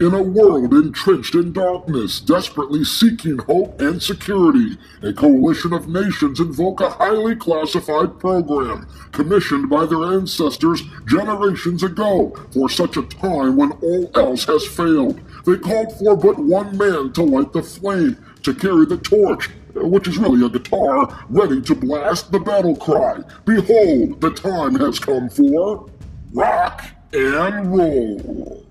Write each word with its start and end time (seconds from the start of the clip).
In 0.00 0.14
a 0.14 0.22
world 0.22 0.72
entrenched 0.74 1.34
in 1.34 1.52
darkness, 1.52 2.20
desperately 2.20 2.84
seeking 2.84 3.38
hope 3.38 3.80
and 3.80 4.00
security, 4.00 4.78
a 5.02 5.12
coalition 5.12 5.72
of 5.72 5.88
nations 5.88 6.38
invoke 6.38 6.80
a 6.80 6.88
highly 6.88 7.34
classified 7.34 8.16
program 8.20 8.86
commissioned 9.10 9.68
by 9.68 9.86
their 9.86 10.04
ancestors 10.04 10.84
generations 11.08 11.82
ago 11.82 12.32
for 12.52 12.68
such 12.68 12.96
a 12.96 13.02
time 13.02 13.56
when 13.56 13.72
all 13.72 14.08
else 14.14 14.44
has 14.44 14.64
failed. 14.64 15.20
They 15.44 15.56
called 15.56 15.92
for 15.98 16.16
but 16.16 16.38
one 16.38 16.78
man 16.78 17.12
to 17.14 17.22
light 17.24 17.52
the 17.52 17.64
flame, 17.64 18.24
to 18.44 18.54
carry 18.54 18.86
the 18.86 18.98
torch, 18.98 19.50
which 19.74 20.06
is 20.06 20.16
really 20.16 20.46
a 20.46 20.48
guitar, 20.48 21.26
ready 21.28 21.60
to 21.62 21.74
blast 21.74 22.30
the 22.30 22.38
battle 22.38 22.76
cry. 22.76 23.18
Behold, 23.44 24.20
the 24.20 24.30
time 24.30 24.76
has 24.76 25.00
come 25.00 25.28
for 25.28 25.90
rock 26.32 26.84
and 27.12 27.76
roll. 27.76 28.67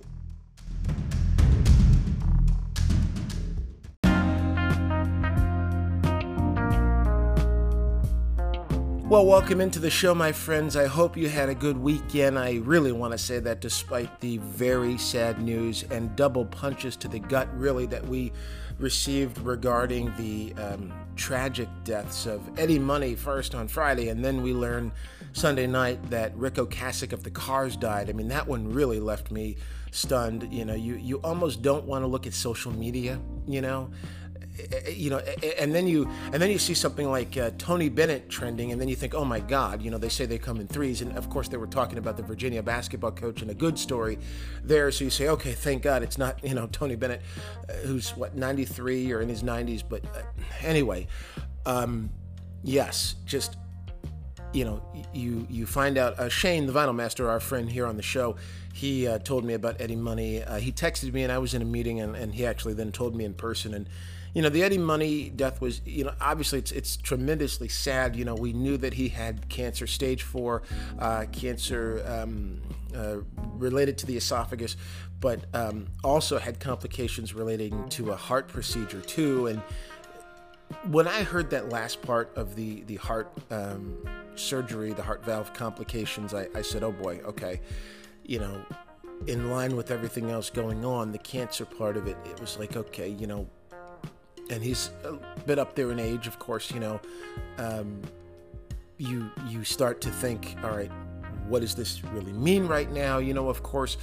Well, 9.10 9.26
welcome 9.26 9.62
into 9.62 9.80
the 9.80 9.90
show, 9.90 10.14
my 10.14 10.34
friends. 10.34 10.76
I 10.76 10.86
hope 10.86 11.16
you 11.16 11.30
had 11.30 11.48
a 11.48 11.56
good 11.56 11.78
weekend. 11.78 12.38
I 12.38 12.56
really 12.56 12.92
want 12.92 13.14
to 13.14 13.18
say 13.18 13.40
that 13.40 13.62
despite 13.62 14.20
the 14.20 14.38
very 14.40 14.98
sad 14.98 15.42
news 15.42 15.84
and 15.84 16.14
double 16.18 16.44
punches 16.44 16.98
to 16.98 17.08
the 17.08 17.20
gut, 17.20 17.48
really, 17.58 17.86
that 17.86 18.06
we 18.06 18.34
received 18.80 19.38
regarding 19.38 20.14
the 20.18 20.54
um, 20.62 20.92
tragic 21.16 21.70
deaths 21.86 22.26
of 22.26 22.42
Eddie 22.60 22.80
Money 22.80 23.16
first 23.16 23.56
on 23.56 23.70
Friday, 23.70 24.10
and 24.10 24.26
then 24.26 24.44
we 24.44 24.52
learned 24.52 24.92
Sunday 25.32 25.68
night 25.68 26.10
that 26.10 26.36
Ric 26.36 26.56
Ocasek 26.56 27.14
of 27.14 27.24
the 27.24 27.32
Cars 27.32 27.78
died. 27.78 28.10
I 28.10 28.14
mean, 28.14 28.28
that 28.28 28.46
one 28.46 28.70
really 28.70 29.00
left 29.00 29.32
me 29.32 29.56
stunned. 29.92 30.52
You 30.52 30.66
know, 30.66 30.76
you, 30.76 30.96
you 30.96 31.22
almost 31.24 31.62
don't 31.62 31.86
want 31.86 32.04
to 32.04 32.08
look 32.08 32.28
at 32.28 32.34
social 32.34 32.74
media, 32.74 33.22
you 33.48 33.62
know? 33.62 33.90
You 34.90 35.10
know, 35.10 35.20
and 35.60 35.74
then 35.74 35.88
you 35.88 36.10
and 36.34 36.42
then 36.42 36.50
you 36.50 36.58
see 36.58 36.74
something 36.74 37.10
like 37.10 37.38
uh, 37.38 37.52
Tony 37.58 37.90
Bennett 37.90 38.30
trending, 38.30 38.72
and 38.72 38.82
then 38.82 38.88
you 38.88 38.96
think, 38.96 39.14
oh 39.14 39.26
my 39.26 39.40
God, 39.40 39.82
you 39.82 39.92
know, 39.92 39.98
they 39.98 40.10
say 40.10 40.26
they 40.26 40.38
come 40.38 40.60
in 40.60 40.68
threes, 40.68 41.02
and 41.02 41.16
of 41.18 41.30
course 41.30 41.48
they 41.48 41.58
were 41.58 41.68
talking 41.68 41.98
about 41.98 42.18
the 42.18 42.24
Virginia 42.24 42.64
basketball 42.64 43.12
coach 43.12 43.42
and 43.42 43.52
a 43.52 43.54
good 43.54 43.78
story 43.78 44.18
there. 44.64 44.92
So 44.92 45.04
you 45.04 45.10
say, 45.10 45.30
okay, 45.30 45.54
thank 45.54 45.84
God 45.84 46.04
it's 46.04 46.18
not 46.18 46.44
you 46.44 46.54
know 46.54 46.68
Tony 46.72 46.96
Bennett, 46.96 47.22
uh, 47.70 47.74
who's 47.86 48.12
what 48.12 48.36
93 48.36 49.12
or 49.12 49.22
in 49.22 49.30
his 49.30 49.44
90s, 49.44 49.84
but 49.88 50.04
uh, 50.06 50.22
anyway, 50.62 51.08
um, 51.66 52.10
yes, 52.64 53.16
just 53.26 53.58
you 54.54 54.66
know, 54.66 54.82
you 55.14 55.46
you 55.50 55.66
find 55.66 55.98
out 55.98 56.18
uh, 56.20 56.30
Shane, 56.30 56.66
the 56.66 56.74
vinyl 56.74 56.96
master, 56.96 57.30
our 57.30 57.40
friend 57.40 57.70
here 57.70 57.86
on 57.86 57.98
the 57.98 58.04
show, 58.04 58.38
he 58.74 59.08
uh, 59.08 59.20
told 59.20 59.44
me 59.44 59.54
about 59.54 59.80
Eddie 59.82 59.96
Money. 59.96 60.44
Uh, 60.44 60.58
he 60.58 60.72
texted 60.72 61.14
me, 61.14 61.24
and 61.24 61.32
I 61.32 61.38
was 61.38 61.54
in 61.54 61.62
a 61.62 61.66
meeting, 61.66 62.00
and, 62.00 62.16
and 62.16 62.34
he 62.34 62.46
actually 62.46 62.74
then 62.74 62.92
told 62.92 63.16
me 63.16 63.26
in 63.26 63.34
person, 63.34 63.74
and 63.74 63.90
you 64.38 64.44
know, 64.44 64.50
the 64.50 64.62
Eddie 64.62 64.78
Money 64.78 65.30
death 65.30 65.62
was, 65.62 65.82
you 65.84 66.04
know, 66.04 66.14
obviously 66.22 66.60
it's 66.60 66.72
it's 66.72 66.96
tremendously 66.96 67.68
sad. 67.68 68.16
You 68.16 68.24
know, 68.24 68.36
we 68.36 68.54
knew 68.54 68.78
that 68.78 68.94
he 68.94 69.10
had 69.10 69.50
cancer, 69.50 69.88
stage 69.88 70.22
four 70.22 70.62
uh, 71.00 71.26
cancer 71.32 72.06
um, 72.06 72.62
uh, 72.96 73.18
related 73.56 73.98
to 73.98 74.06
the 74.06 74.16
esophagus, 74.16 74.78
but 75.20 75.46
um, 75.56 75.88
also 76.04 76.38
had 76.38 76.60
complications 76.60 77.34
relating 77.34 77.90
to 77.90 78.12
a 78.12 78.16
heart 78.16 78.48
procedure 78.48 79.02
too. 79.02 79.48
And 79.48 79.60
when 80.84 81.08
I 81.08 81.24
heard 81.24 81.50
that 81.50 81.70
last 81.70 82.04
part 82.04 82.32
of 82.38 82.56
the 82.56 82.84
the 82.84 82.98
heart 82.98 83.36
um, 83.50 83.98
surgery, 84.36 84.94
the 84.94 85.02
heart 85.02 85.26
valve 85.26 85.52
complications, 85.56 86.36
I, 86.36 86.46
I 86.54 86.62
said, 86.62 86.84
oh 86.84 86.92
boy, 86.92 87.22
okay, 87.26 87.60
you 88.24 88.38
know 88.38 88.64
in 89.26 89.50
line 89.50 89.76
with 89.76 89.90
everything 89.90 90.30
else 90.30 90.52
going 90.52 90.86
on, 90.86 91.12
the 91.12 91.18
cancer 91.18 91.66
part 91.66 91.98
of 91.98 92.06
it, 92.06 92.16
it 92.26 92.40
was 92.40 92.60
like, 92.60 92.78
okay, 92.78 93.10
you 93.10 93.26
know, 93.26 93.48
and 94.50 94.64
he's 94.64 94.92
a 95.04 95.14
bit 95.46 95.60
up 95.60 95.76
there 95.76 95.92
in 95.92 96.00
age, 96.00 96.28
of 96.28 96.40
course. 96.40 96.72
You 96.72 96.80
know, 96.80 97.02
um, 97.58 98.02
you 98.98 99.30
you 99.48 99.64
start 99.64 100.02
to 100.02 100.12
think, 100.12 100.56
all 100.64 100.72
right, 100.72 100.92
what 101.48 101.62
does 101.62 101.76
this 101.76 102.04
really 102.06 102.34
mean 102.34 102.68
right 102.68 102.92
now? 102.92 103.18
You 103.20 103.34
know, 103.34 103.50
of 103.50 103.64
course, 103.64 103.98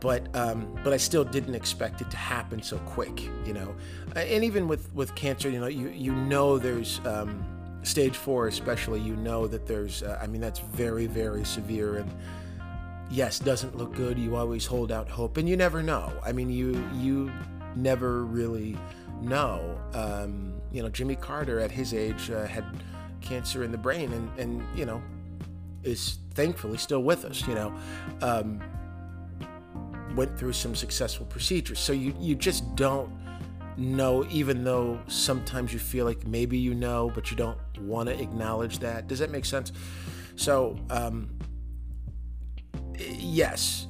but 0.00 0.26
um, 0.36 0.78
but 0.84 0.92
I 0.92 0.96
still 0.96 1.24
didn't 1.24 1.54
expect 1.54 2.00
it 2.00 2.10
to 2.10 2.16
happen 2.16 2.62
so 2.62 2.78
quick. 2.78 3.22
You 3.46 3.54
know, 3.54 3.74
and 4.16 4.44
even 4.44 4.68
with 4.68 4.92
with 4.94 5.14
cancer, 5.14 5.48
you 5.48 5.60
know, 5.60 5.68
you 5.68 5.88
you 5.88 6.12
know 6.12 6.58
there's. 6.58 7.00
Um, 7.04 7.44
stage 7.84 8.16
four 8.16 8.48
especially 8.48 8.98
you 8.98 9.14
know 9.16 9.46
that 9.46 9.66
there's 9.66 10.02
uh, 10.02 10.18
i 10.22 10.26
mean 10.26 10.40
that's 10.40 10.60
very 10.60 11.06
very 11.06 11.44
severe 11.44 11.96
and 11.96 12.10
yes 13.10 13.38
doesn't 13.38 13.76
look 13.76 13.94
good 13.94 14.18
you 14.18 14.36
always 14.36 14.64
hold 14.64 14.90
out 14.90 15.06
hope 15.06 15.36
and 15.36 15.46
you 15.46 15.54
never 15.54 15.82
know 15.82 16.10
i 16.24 16.32
mean 16.32 16.48
you 16.48 16.82
you 16.94 17.30
never 17.76 18.24
really 18.24 18.76
know. 19.24 19.78
Um, 19.92 20.60
you 20.72 20.82
know, 20.82 20.88
Jimmy 20.88 21.16
Carter 21.16 21.60
at 21.60 21.70
his 21.70 21.94
age 21.94 22.30
uh, 22.30 22.46
had 22.46 22.64
cancer 23.20 23.64
in 23.64 23.72
the 23.72 23.78
brain, 23.78 24.12
and 24.12 24.38
and 24.38 24.78
you 24.78 24.84
know, 24.84 25.02
is 25.82 26.18
thankfully 26.34 26.78
still 26.78 27.02
with 27.02 27.24
us. 27.24 27.46
You 27.46 27.54
know, 27.54 27.74
um, 28.22 28.62
went 30.14 30.38
through 30.38 30.52
some 30.52 30.74
successful 30.74 31.26
procedures. 31.26 31.78
So 31.78 31.92
you 31.92 32.14
you 32.18 32.34
just 32.34 32.74
don't 32.76 33.10
know, 33.76 34.26
even 34.30 34.64
though 34.64 35.00
sometimes 35.06 35.72
you 35.72 35.78
feel 35.78 36.04
like 36.04 36.26
maybe 36.26 36.58
you 36.58 36.74
know, 36.74 37.10
but 37.14 37.30
you 37.30 37.36
don't 37.36 37.58
want 37.80 38.08
to 38.08 38.20
acknowledge 38.20 38.78
that. 38.80 39.08
Does 39.08 39.18
that 39.18 39.30
make 39.30 39.44
sense? 39.44 39.72
So, 40.36 40.78
um, 40.90 41.38
yes, 42.98 43.86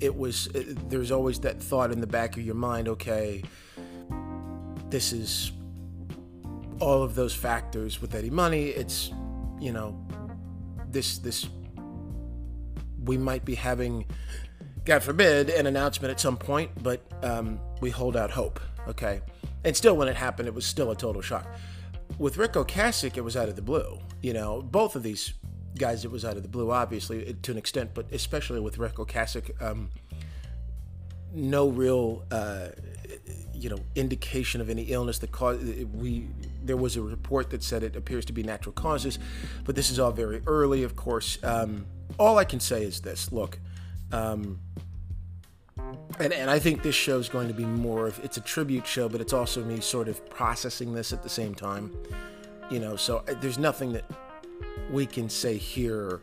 it 0.00 0.14
was. 0.14 0.48
There's 0.54 1.10
always 1.10 1.40
that 1.40 1.62
thought 1.62 1.92
in 1.92 2.00
the 2.00 2.06
back 2.06 2.36
of 2.36 2.42
your 2.44 2.54
mind. 2.54 2.88
Okay 2.88 3.42
this 4.90 5.12
is 5.12 5.52
all 6.80 7.02
of 7.02 7.14
those 7.14 7.34
factors 7.34 8.00
with 8.00 8.14
Eddie 8.14 8.30
Money. 8.30 8.66
It's, 8.68 9.10
you 9.60 9.72
know, 9.72 9.98
this 10.90 11.18
this 11.18 11.48
we 13.04 13.16
might 13.16 13.44
be 13.44 13.54
having, 13.54 14.04
God 14.84 15.02
forbid, 15.02 15.48
an 15.50 15.66
announcement 15.66 16.10
at 16.10 16.20
some 16.20 16.36
point, 16.36 16.70
but 16.82 17.02
um, 17.22 17.60
we 17.80 17.90
hold 17.90 18.16
out 18.16 18.30
hope. 18.30 18.60
Okay, 18.88 19.20
and 19.64 19.76
still, 19.76 19.96
when 19.96 20.08
it 20.08 20.16
happened, 20.16 20.48
it 20.48 20.54
was 20.54 20.66
still 20.66 20.90
a 20.90 20.96
total 20.96 21.22
shock. 21.22 21.46
With 22.18 22.36
Ric 22.36 22.52
Ocasek, 22.52 23.16
it 23.16 23.20
was 23.22 23.36
out 23.36 23.48
of 23.48 23.56
the 23.56 23.62
blue. 23.62 23.98
You 24.22 24.32
know, 24.32 24.62
both 24.62 24.96
of 24.96 25.02
these 25.02 25.34
guys, 25.78 26.04
it 26.04 26.10
was 26.10 26.24
out 26.24 26.36
of 26.36 26.42
the 26.42 26.48
blue, 26.48 26.70
obviously 26.70 27.32
to 27.42 27.52
an 27.52 27.58
extent, 27.58 27.90
but 27.94 28.06
especially 28.12 28.60
with 28.60 28.78
Ric 28.78 28.94
Ocasek, 28.94 29.62
um, 29.62 29.90
no 31.32 31.68
real. 31.68 32.24
Uh, 32.30 32.68
you 33.54 33.68
know 33.68 33.78
indication 33.94 34.60
of 34.60 34.70
any 34.70 34.82
illness 34.84 35.18
that 35.18 35.32
caused 35.32 35.62
we 35.94 36.26
there 36.62 36.76
was 36.76 36.96
a 36.96 37.02
report 37.02 37.50
that 37.50 37.62
said 37.62 37.82
it 37.82 37.96
appears 37.96 38.24
to 38.24 38.32
be 38.32 38.42
natural 38.42 38.72
causes 38.72 39.18
but 39.64 39.74
this 39.74 39.90
is 39.90 39.98
all 39.98 40.12
very 40.12 40.42
early 40.46 40.82
of 40.82 40.96
course 40.96 41.38
um, 41.44 41.86
all 42.18 42.38
i 42.38 42.44
can 42.44 42.60
say 42.60 42.82
is 42.82 43.00
this 43.00 43.32
look 43.32 43.58
um, 44.12 44.58
and, 46.18 46.32
and 46.32 46.50
I 46.50 46.58
think 46.58 46.82
this 46.82 46.94
show 46.94 47.18
is 47.18 47.28
going 47.28 47.48
to 47.48 47.54
be 47.54 47.64
more 47.64 48.06
of 48.06 48.22
it's 48.24 48.36
a 48.36 48.40
tribute 48.40 48.86
show, 48.86 49.08
but 49.08 49.20
it's 49.20 49.32
also 49.32 49.64
me 49.64 49.80
sort 49.80 50.08
of 50.08 50.28
processing 50.28 50.92
this 50.92 51.12
at 51.12 51.22
the 51.22 51.28
same 51.28 51.54
time. 51.54 51.92
You 52.70 52.80
know, 52.80 52.96
so 52.96 53.24
uh, 53.28 53.34
there's 53.40 53.58
nothing 53.58 53.92
that 53.92 54.04
we 54.90 55.06
can 55.06 55.28
say 55.28 55.56
here 55.56 56.20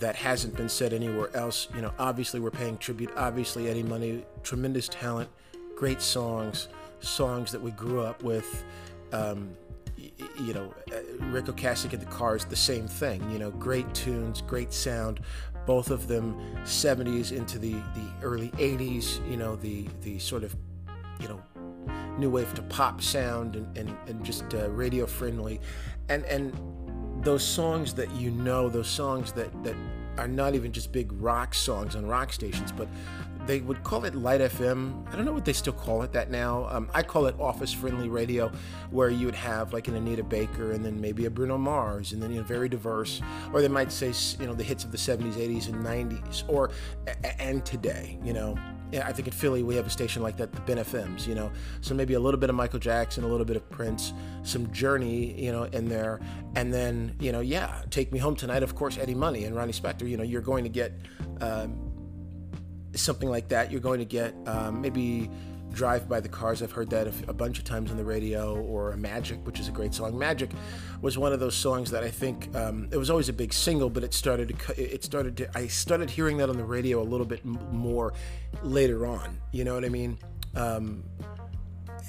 that 0.00 0.16
hasn't 0.16 0.56
been 0.56 0.68
said 0.68 0.92
anywhere 0.92 1.34
else. 1.36 1.68
You 1.74 1.82
know, 1.82 1.92
obviously 1.98 2.40
we're 2.40 2.50
paying 2.50 2.78
tribute. 2.78 3.10
Obviously 3.16 3.68
Eddie 3.68 3.82
Money, 3.82 4.24
tremendous 4.42 4.88
talent, 4.88 5.30
great 5.80 6.02
songs, 6.02 6.68
songs 7.00 7.50
that 7.50 7.62
we 7.62 7.70
grew 7.70 8.02
up 8.02 8.22
with. 8.22 8.64
Um, 9.12 9.56
you 9.96 10.52
know, 10.52 10.74
uh, 10.92 11.24
Ric 11.28 11.46
Ocasek 11.46 11.94
and 11.94 12.02
the 12.02 12.06
Cars, 12.06 12.44
the 12.44 12.54
same 12.54 12.86
thing. 12.86 13.18
You 13.30 13.38
know, 13.38 13.50
great 13.50 13.92
tunes, 13.94 14.42
great 14.42 14.74
sound. 14.74 15.20
Both 15.66 15.90
of 15.90 16.06
them 16.06 16.38
70s 16.64 17.32
into 17.32 17.58
the, 17.58 17.72
the 17.72 18.06
early 18.22 18.50
80s. 18.50 19.26
You 19.30 19.38
know, 19.38 19.56
the 19.56 19.88
the 20.02 20.18
sort 20.18 20.44
of 20.44 20.54
you 21.18 21.28
know 21.28 21.42
new 22.18 22.28
wave 22.28 22.52
to 22.54 22.62
pop 22.62 23.00
sound 23.00 23.56
and 23.56 23.78
and, 23.78 23.96
and 24.06 24.22
just 24.22 24.52
uh, 24.52 24.70
radio 24.70 25.06
friendly, 25.06 25.62
and 26.10 26.26
and 26.26 26.52
those 27.24 27.42
songs 27.42 27.94
that 27.94 28.10
you 28.12 28.30
know, 28.30 28.68
those 28.68 28.88
songs 28.88 29.32
that 29.32 29.50
that 29.64 29.76
are 30.18 30.28
not 30.28 30.54
even 30.54 30.72
just 30.72 30.92
big 30.92 31.10
rock 31.12 31.54
songs 31.54 31.96
on 31.96 32.04
rock 32.04 32.32
stations, 32.34 32.70
but 32.70 32.88
they 33.50 33.58
would 33.58 33.82
call 33.82 34.04
it 34.04 34.14
light 34.14 34.40
FM. 34.40 35.04
I 35.12 35.16
don't 35.16 35.24
know 35.24 35.32
what 35.32 35.44
they 35.44 35.52
still 35.52 35.72
call 35.72 36.02
it 36.02 36.12
that 36.12 36.30
now. 36.30 36.68
Um, 36.70 36.88
I 36.94 37.02
call 37.02 37.26
it 37.26 37.34
office 37.40 37.72
friendly 37.72 38.08
radio, 38.08 38.48
where 38.92 39.10
you 39.10 39.26
would 39.26 39.34
have 39.34 39.72
like 39.72 39.88
an 39.88 39.96
Anita 39.96 40.22
Baker 40.22 40.70
and 40.70 40.84
then 40.84 41.00
maybe 41.00 41.24
a 41.24 41.30
Bruno 41.30 41.58
Mars, 41.58 42.12
and 42.12 42.22
then 42.22 42.30
you 42.30 42.36
know 42.36 42.44
very 42.44 42.68
diverse. 42.68 43.20
Or 43.52 43.60
they 43.60 43.66
might 43.66 43.90
say 43.90 44.12
you 44.38 44.46
know 44.46 44.54
the 44.54 44.62
hits 44.62 44.84
of 44.84 44.92
the 44.92 44.98
70s, 44.98 45.32
80s, 45.32 45.66
and 45.66 45.84
90s, 45.84 46.44
or 46.48 46.70
and 47.40 47.64
today. 47.66 48.20
You 48.22 48.34
know, 48.34 48.56
I 48.92 49.12
think 49.12 49.26
in 49.26 49.34
Philly 49.34 49.64
we 49.64 49.74
have 49.74 49.86
a 49.86 49.90
station 49.90 50.22
like 50.22 50.36
that, 50.36 50.52
the 50.52 50.60
Ben 50.60 50.76
FMs. 50.76 51.26
You 51.26 51.34
know, 51.34 51.50
so 51.80 51.92
maybe 51.92 52.14
a 52.14 52.20
little 52.20 52.38
bit 52.38 52.50
of 52.50 52.56
Michael 52.56 52.78
Jackson, 52.78 53.24
a 53.24 53.28
little 53.28 53.46
bit 53.46 53.56
of 53.56 53.68
Prince, 53.68 54.12
some 54.44 54.70
Journey, 54.70 55.34
you 55.42 55.50
know, 55.50 55.64
in 55.64 55.88
there, 55.88 56.20
and 56.54 56.72
then 56.72 57.16
you 57.18 57.32
know, 57.32 57.40
yeah, 57.40 57.82
Take 57.90 58.12
Me 58.12 58.20
Home 58.20 58.36
Tonight, 58.36 58.62
of 58.62 58.76
course, 58.76 58.96
Eddie 58.96 59.16
Money 59.16 59.42
and 59.42 59.56
Ronnie 59.56 59.72
Spector. 59.72 60.08
You 60.08 60.18
know, 60.18 60.22
you're 60.22 60.40
going 60.40 60.62
to 60.62 60.70
get. 60.70 60.92
Um, 61.40 61.89
something 62.94 63.28
like 63.28 63.48
that. 63.48 63.70
You're 63.70 63.80
going 63.80 63.98
to 63.98 64.04
get 64.04 64.34
um, 64.46 64.80
maybe 64.80 65.30
Drive 65.72 66.08
by 66.08 66.20
the 66.20 66.28
Cars. 66.28 66.62
I've 66.62 66.72
heard 66.72 66.90
that 66.90 67.06
a, 67.28 67.32
bunch 67.32 67.58
of 67.58 67.64
times 67.64 67.90
on 67.90 67.96
the 67.96 68.04
radio, 68.04 68.60
or 68.60 68.96
Magic, 68.96 69.44
which 69.46 69.60
is 69.60 69.68
a 69.68 69.70
great 69.70 69.94
song. 69.94 70.18
Magic 70.18 70.50
was 71.00 71.16
one 71.16 71.32
of 71.32 71.40
those 71.40 71.54
songs 71.54 71.90
that 71.92 72.02
I 72.02 72.10
think 72.10 72.54
um, 72.56 72.88
it 72.90 72.96
was 72.96 73.10
always 73.10 73.28
a 73.28 73.32
big 73.32 73.52
single, 73.52 73.88
but 73.88 74.02
it 74.02 74.12
started 74.12 74.48
to 74.58 74.82
it 74.82 75.04
started 75.04 75.36
to 75.38 75.50
I 75.56 75.68
started 75.68 76.10
hearing 76.10 76.38
that 76.38 76.50
on 76.50 76.56
the 76.56 76.64
radio 76.64 77.00
a 77.00 77.04
little 77.04 77.26
bit 77.26 77.44
more 77.44 78.12
later 78.62 79.06
on. 79.06 79.38
You 79.52 79.64
know 79.64 79.74
what 79.74 79.84
I 79.84 79.88
mean? 79.88 80.18
Um, 80.54 81.04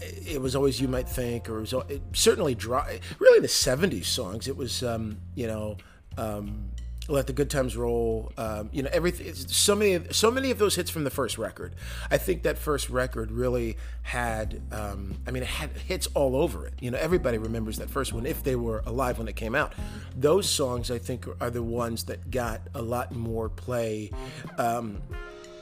it 0.01 0.42
was 0.42 0.56
always 0.56 0.81
you 0.81 0.88
might 0.88 1.07
think, 1.07 1.50
or 1.50 1.57
it 1.57 1.62
was 1.62 1.74
it, 1.89 2.01
certainly 2.13 2.56
dry. 2.56 3.00
Really, 3.19 3.39
the 3.39 3.48
'70s 3.48 4.06
songs. 4.06 4.48
It 4.48 4.57
was 4.57 4.84
um, 4.84 5.18
you 5.36 5.48
know. 5.48 5.77
Um, 6.18 6.72
let 7.07 7.27
the 7.27 7.33
good 7.33 7.50
times 7.50 7.75
roll. 7.75 8.31
Um, 8.38 8.69
you 8.71 8.83
know, 8.83 8.89
everything. 8.94 9.33
So 9.33 9.75
many, 9.75 10.06
so 10.12 10.31
many 10.31 10.51
of 10.51 10.59
those 10.59 10.75
hits 10.75 10.89
from 10.89 11.03
the 11.03 11.09
first 11.09 11.38
record. 11.38 11.75
I 12.09 12.18
think 12.18 12.44
that 12.44 12.57
first 12.57 12.89
record 12.89 13.31
really 13.31 13.77
had. 14.03 14.62
Um, 14.71 15.18
I 15.27 15.31
mean, 15.31 15.44
it 15.44 15.50
had 15.50 15.71
hits 15.71 16.07
all 16.13 16.36
over 16.36 16.68
it. 16.68 16.74
You 16.80 16.92
know, 16.92 16.98
everybody 16.98 17.38
remembers 17.38 17.77
that 17.77 17.89
first 17.89 18.13
one 18.13 18.25
if 18.25 18.44
they 18.44 18.56
were 18.56 18.83
alive 18.86 19.18
when 19.18 19.27
it 19.27 19.36
came 19.36 19.56
out. 19.56 19.74
Those 20.15 20.50
songs, 20.50 20.92
I 20.92 21.00
think, 21.00 21.25
are 21.39 21.50
the 21.50 21.63
ones 21.63 22.06
that 22.06 22.31
got 22.31 22.62
a 22.74 22.81
lot 22.81 23.13
more 23.13 23.50
play. 23.50 24.12
Um, 24.57 25.01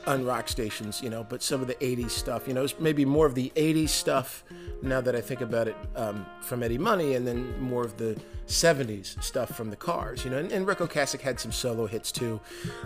on 0.06 0.24
rock 0.24 0.48
stations, 0.48 1.02
you 1.02 1.10
know, 1.10 1.24
but 1.24 1.42
some 1.42 1.60
of 1.60 1.66
the 1.66 1.74
80s 1.74 2.10
stuff, 2.10 2.48
you 2.48 2.54
know, 2.54 2.64
it's 2.64 2.78
maybe 2.78 3.04
more 3.04 3.26
of 3.26 3.34
the 3.34 3.52
80s 3.54 3.90
stuff 3.90 4.44
now 4.82 5.00
that 5.00 5.14
I 5.14 5.20
think 5.20 5.40
about 5.40 5.68
it 5.68 5.76
um, 5.96 6.24
from 6.40 6.62
Eddie 6.62 6.78
Money, 6.78 7.14
and 7.14 7.26
then 7.26 7.60
more 7.60 7.84
of 7.84 7.96
the 7.96 8.18
70s 8.46 9.22
stuff 9.22 9.54
from 9.56 9.70
the 9.70 9.76
Cars, 9.76 10.24
you 10.24 10.30
know, 10.30 10.38
and, 10.38 10.50
and 10.52 10.66
Ric 10.66 10.78
Ocasek 10.78 11.20
had 11.20 11.38
some 11.38 11.52
solo 11.52 11.86
hits 11.86 12.10
too. 12.10 12.40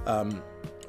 Um, 0.06 0.42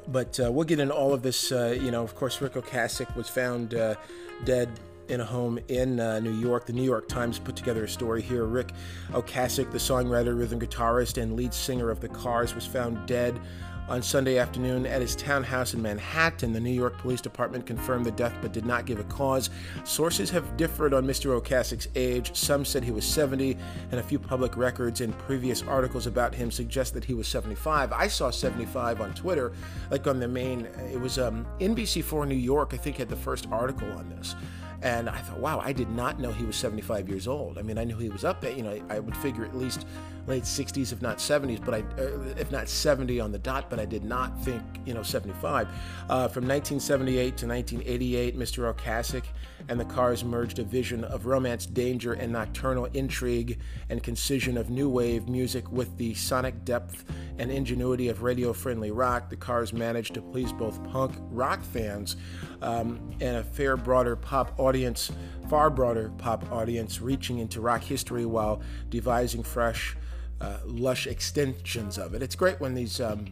but 0.08 0.38
uh, 0.38 0.50
we'll 0.52 0.64
get 0.64 0.78
into 0.78 0.94
all 0.94 1.12
of 1.12 1.22
this. 1.22 1.50
Uh, 1.50 1.76
you 1.80 1.90
know, 1.90 2.02
of 2.02 2.14
course, 2.14 2.40
Rick 2.40 2.54
Ocasek 2.54 3.14
was 3.16 3.28
found 3.28 3.74
uh, 3.74 3.96
dead 4.44 4.70
in 5.08 5.20
a 5.20 5.24
home 5.24 5.58
in 5.68 6.00
uh, 6.00 6.20
New 6.20 6.34
York. 6.34 6.66
The 6.66 6.72
New 6.72 6.82
York 6.82 7.08
Times 7.08 7.38
put 7.38 7.56
together 7.56 7.84
a 7.84 7.88
story 7.88 8.22
here. 8.22 8.44
Rick 8.44 8.72
Ocasek, 9.10 9.70
the 9.70 9.78
songwriter, 9.78 10.38
rhythm 10.38 10.60
guitarist, 10.60 11.20
and 11.20 11.36
lead 11.36 11.52
singer 11.52 11.90
of 11.90 12.00
the 12.00 12.08
Cars, 12.08 12.54
was 12.54 12.66
found 12.66 13.06
dead 13.06 13.40
on 13.88 14.02
Sunday 14.02 14.38
afternoon 14.38 14.86
at 14.86 15.00
his 15.00 15.14
townhouse 15.14 15.74
in 15.74 15.82
Manhattan. 15.82 16.52
The 16.52 16.60
New 16.60 16.72
York 16.72 16.98
Police 16.98 17.20
Department 17.20 17.66
confirmed 17.66 18.04
the 18.04 18.10
death 18.10 18.34
but 18.42 18.52
did 18.52 18.66
not 18.66 18.86
give 18.86 18.98
a 18.98 19.04
cause. 19.04 19.50
Sources 19.84 20.30
have 20.30 20.56
differed 20.56 20.92
on 20.92 21.06
Mr. 21.06 21.40
Ocasek's 21.40 21.88
age. 21.94 22.34
Some 22.34 22.64
said 22.64 22.82
he 22.82 22.90
was 22.90 23.04
70, 23.04 23.56
and 23.90 24.00
a 24.00 24.02
few 24.02 24.18
public 24.18 24.56
records 24.56 25.00
and 25.00 25.16
previous 25.18 25.62
articles 25.62 26.06
about 26.06 26.34
him 26.34 26.50
suggest 26.50 26.94
that 26.94 27.04
he 27.04 27.14
was 27.14 27.28
75. 27.28 27.92
I 27.92 28.08
saw 28.08 28.30
75 28.30 29.00
on 29.00 29.14
Twitter, 29.14 29.52
like 29.90 30.06
on 30.06 30.18
the 30.18 30.28
main, 30.28 30.66
it 30.92 31.00
was 31.00 31.18
um, 31.18 31.46
NBC4 31.60 32.26
New 32.26 32.34
York, 32.34 32.74
I 32.74 32.76
think, 32.76 32.96
had 32.96 33.08
the 33.08 33.16
first 33.16 33.46
article 33.50 33.90
on 33.92 34.08
this. 34.10 34.34
And 34.82 35.08
I 35.08 35.18
thought, 35.18 35.38
wow, 35.38 35.60
I 35.60 35.72
did 35.72 35.90
not 35.90 36.20
know 36.20 36.32
he 36.32 36.44
was 36.44 36.56
75 36.56 37.08
years 37.08 37.26
old. 37.26 37.58
I 37.58 37.62
mean, 37.62 37.78
I 37.78 37.84
knew 37.84 37.96
he 37.96 38.10
was 38.10 38.24
up 38.24 38.40
there. 38.40 38.52
You 38.52 38.62
know, 38.62 38.80
I 38.90 38.98
would 38.98 39.16
figure 39.16 39.44
at 39.44 39.56
least 39.56 39.86
late 40.26 40.42
60s, 40.42 40.92
if 40.92 41.00
not 41.00 41.18
70s, 41.18 41.64
but 41.64 41.74
I, 41.74 41.80
uh, 42.02 42.34
if 42.36 42.50
not 42.50 42.68
70 42.68 43.20
on 43.20 43.32
the 43.32 43.38
dot, 43.38 43.70
but 43.70 43.78
I 43.78 43.84
did 43.84 44.04
not 44.04 44.42
think, 44.42 44.62
you 44.84 44.94
know, 44.94 45.02
75. 45.02 45.68
Uh, 45.68 46.28
from 46.28 46.46
1978 46.48 47.36
to 47.36 47.46
1988, 47.46 48.36
Mr. 48.36 48.74
Ocasek 48.74 49.24
and 49.68 49.78
the 49.78 49.84
Cars 49.84 50.24
merged 50.24 50.58
a 50.58 50.64
vision 50.64 51.04
of 51.04 51.26
romance, 51.26 51.66
danger, 51.66 52.14
and 52.14 52.32
nocturnal 52.32 52.86
intrigue 52.86 53.58
and 53.88 54.02
concision 54.02 54.56
of 54.56 54.70
new 54.70 54.88
wave 54.88 55.28
music 55.28 55.70
with 55.70 55.96
the 55.96 56.14
sonic 56.14 56.64
depth 56.64 57.04
and 57.38 57.50
ingenuity 57.50 58.08
of 58.08 58.22
radio 58.22 58.52
friendly 58.52 58.90
rock. 58.90 59.30
The 59.30 59.36
Cars 59.36 59.72
managed 59.72 60.14
to 60.14 60.22
please 60.22 60.52
both 60.52 60.82
punk 60.90 61.14
rock 61.30 61.62
fans 61.62 62.16
um, 62.62 63.14
and 63.20 63.36
a 63.36 63.44
fair, 63.44 63.76
broader 63.76 64.16
pop 64.16 64.58
audience, 64.58 65.12
far 65.48 65.70
broader 65.70 66.10
pop 66.18 66.50
audience, 66.50 67.00
reaching 67.00 67.38
into 67.38 67.60
rock 67.60 67.82
history 67.82 68.26
while 68.26 68.60
devising 68.90 69.42
fresh 69.42 69.96
uh, 70.40 70.58
lush 70.64 71.06
extensions 71.06 71.98
of 71.98 72.14
it. 72.14 72.22
It's 72.22 72.36
great 72.36 72.60
when 72.60 72.74
these, 72.74 73.00
um, 73.00 73.26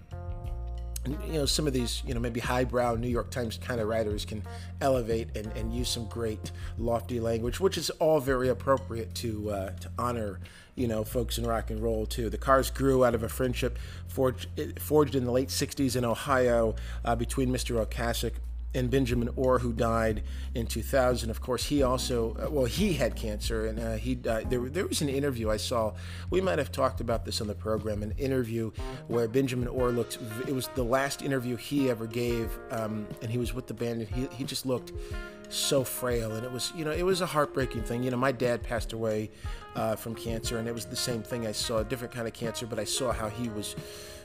you 1.06 1.34
know, 1.34 1.46
some 1.46 1.66
of 1.66 1.72
these, 1.72 2.02
you 2.06 2.14
know, 2.14 2.20
maybe 2.20 2.40
highbrow 2.40 2.94
New 2.94 3.08
York 3.08 3.30
Times 3.30 3.58
kind 3.58 3.80
of 3.80 3.88
writers 3.88 4.24
can 4.24 4.42
elevate 4.80 5.36
and, 5.36 5.46
and 5.52 5.74
use 5.74 5.88
some 5.88 6.06
great 6.06 6.50
lofty 6.78 7.20
language, 7.20 7.60
which 7.60 7.76
is 7.76 7.90
all 7.90 8.20
very 8.20 8.48
appropriate 8.48 9.14
to 9.16 9.50
uh, 9.50 9.70
to 9.70 9.90
honor, 9.98 10.40
you 10.76 10.88
know, 10.88 11.04
folks 11.04 11.36
in 11.36 11.46
rock 11.46 11.70
and 11.70 11.82
roll 11.82 12.06
too. 12.06 12.30
The 12.30 12.38
Cars 12.38 12.70
grew 12.70 13.04
out 13.04 13.14
of 13.14 13.22
a 13.22 13.28
friendship 13.28 13.78
forged 14.08 14.48
forged 14.80 15.14
in 15.14 15.24
the 15.24 15.32
late 15.32 15.48
'60s 15.48 15.94
in 15.96 16.04
Ohio 16.04 16.74
uh, 17.04 17.14
between 17.14 17.50
Mr. 17.50 17.84
Ocasek 17.84 18.34
and 18.74 18.90
Benjamin 18.90 19.30
Orr, 19.36 19.58
who 19.60 19.72
died 19.72 20.22
in 20.54 20.66
2000. 20.66 21.30
Of 21.30 21.40
course, 21.40 21.64
he 21.64 21.82
also, 21.82 22.34
uh, 22.34 22.50
well, 22.50 22.64
he 22.64 22.94
had 22.94 23.16
cancer, 23.16 23.66
and 23.66 23.78
uh, 23.78 23.94
he 23.94 24.14
died. 24.14 24.50
There, 24.50 24.68
there 24.68 24.86
was 24.86 25.00
an 25.00 25.08
interview 25.08 25.50
I 25.50 25.56
saw. 25.56 25.94
We 26.30 26.40
might 26.40 26.58
have 26.58 26.72
talked 26.72 27.00
about 27.00 27.24
this 27.24 27.40
on 27.40 27.46
the 27.46 27.54
program. 27.54 28.02
An 28.02 28.12
interview 28.18 28.72
where 29.08 29.28
Benjamin 29.28 29.68
Orr 29.68 29.90
looked. 29.90 30.18
It 30.46 30.54
was 30.54 30.68
the 30.74 30.82
last 30.82 31.22
interview 31.22 31.56
he 31.56 31.90
ever 31.90 32.06
gave, 32.06 32.58
um, 32.70 33.06
and 33.22 33.30
he 33.30 33.38
was 33.38 33.54
with 33.54 33.66
the 33.66 33.74
band, 33.74 34.00
and 34.00 34.08
he 34.10 34.26
he 34.36 34.44
just 34.44 34.66
looked 34.66 34.92
so 35.50 35.84
frail 35.84 36.32
and 36.32 36.44
it 36.44 36.50
was 36.50 36.72
you 36.74 36.84
know 36.84 36.90
it 36.90 37.02
was 37.02 37.20
a 37.20 37.26
heartbreaking 37.26 37.82
thing 37.82 38.02
you 38.02 38.10
know 38.10 38.16
my 38.16 38.32
dad 38.32 38.62
passed 38.62 38.92
away 38.92 39.30
uh, 39.76 39.94
from 39.94 40.14
cancer 40.14 40.58
and 40.58 40.66
it 40.66 40.74
was 40.74 40.86
the 40.86 40.96
same 40.96 41.22
thing 41.22 41.46
i 41.46 41.52
saw 41.52 41.78
a 41.78 41.84
different 41.84 42.12
kind 42.12 42.26
of 42.26 42.32
cancer 42.32 42.66
but 42.66 42.78
i 42.78 42.84
saw 42.84 43.12
how 43.12 43.28
he 43.28 43.48
was 43.50 43.76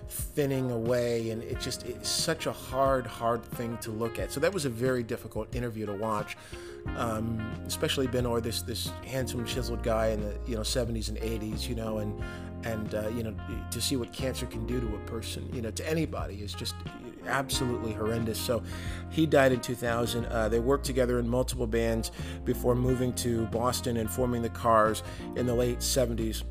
thinning 0.10 0.72
away 0.72 1.30
and 1.30 1.44
it 1.44 1.60
just 1.60 1.86
it's 1.86 2.10
such 2.10 2.48
a 2.48 2.52
hard 2.52 3.06
hard 3.06 3.44
thing 3.44 3.78
to 3.78 3.92
look 3.92 4.20
at. 4.20 4.32
So 4.32 4.40
that 4.40 4.54
was 4.54 4.66
a 4.66 4.70
very 4.70 5.04
difficult 5.04 5.56
interview 5.56 5.86
to 5.86 5.94
watch 5.94 6.36
um, 6.98 7.40
especially 7.66 8.08
Ben 8.08 8.26
Orr 8.26 8.42
this 8.42 8.62
this 8.62 8.92
handsome 9.06 9.46
chiseled 9.46 9.84
guy 9.84 10.08
in 10.08 10.22
the 10.22 10.38
you 10.48 10.56
know 10.56 10.62
70s 10.62 11.10
and 11.10 11.18
80s 11.18 11.68
you 11.68 11.76
know 11.76 12.00
and 12.00 12.22
and 12.64 12.96
uh, 12.96 13.08
you 13.10 13.24
know 13.24 13.34
to 13.72 13.82
see 13.82 13.96
what 13.96 14.12
cancer 14.12 14.46
can 14.46 14.66
do 14.66 14.80
to 14.80 14.88
a 14.96 15.00
person 15.00 15.50
you 15.54 15.62
know 15.62 15.72
to 15.72 15.90
anybody 15.90 16.36
is 16.36 16.54
just 16.54 16.76
absolutely 17.28 17.94
horrendous. 17.94 18.40
So 18.40 18.64
he 19.10 19.26
died 19.26 19.52
in 19.52 19.60
2000 19.60 20.26
uh, 20.26 20.50
they 20.50 20.60
worked 20.60 20.86
together 20.86 21.20
in 21.20 21.30
multiple 21.30 21.68
bands 21.68 22.12
before 22.44 22.76
moving 22.76 23.14
to 23.14 23.46
boston 23.48 23.98
and 23.98 24.10
forming 24.10 24.42
the 24.42 24.50
cars 24.50 25.04
in 25.36 25.46
the 25.46 25.54
late 25.54 25.80
70s 25.80 26.44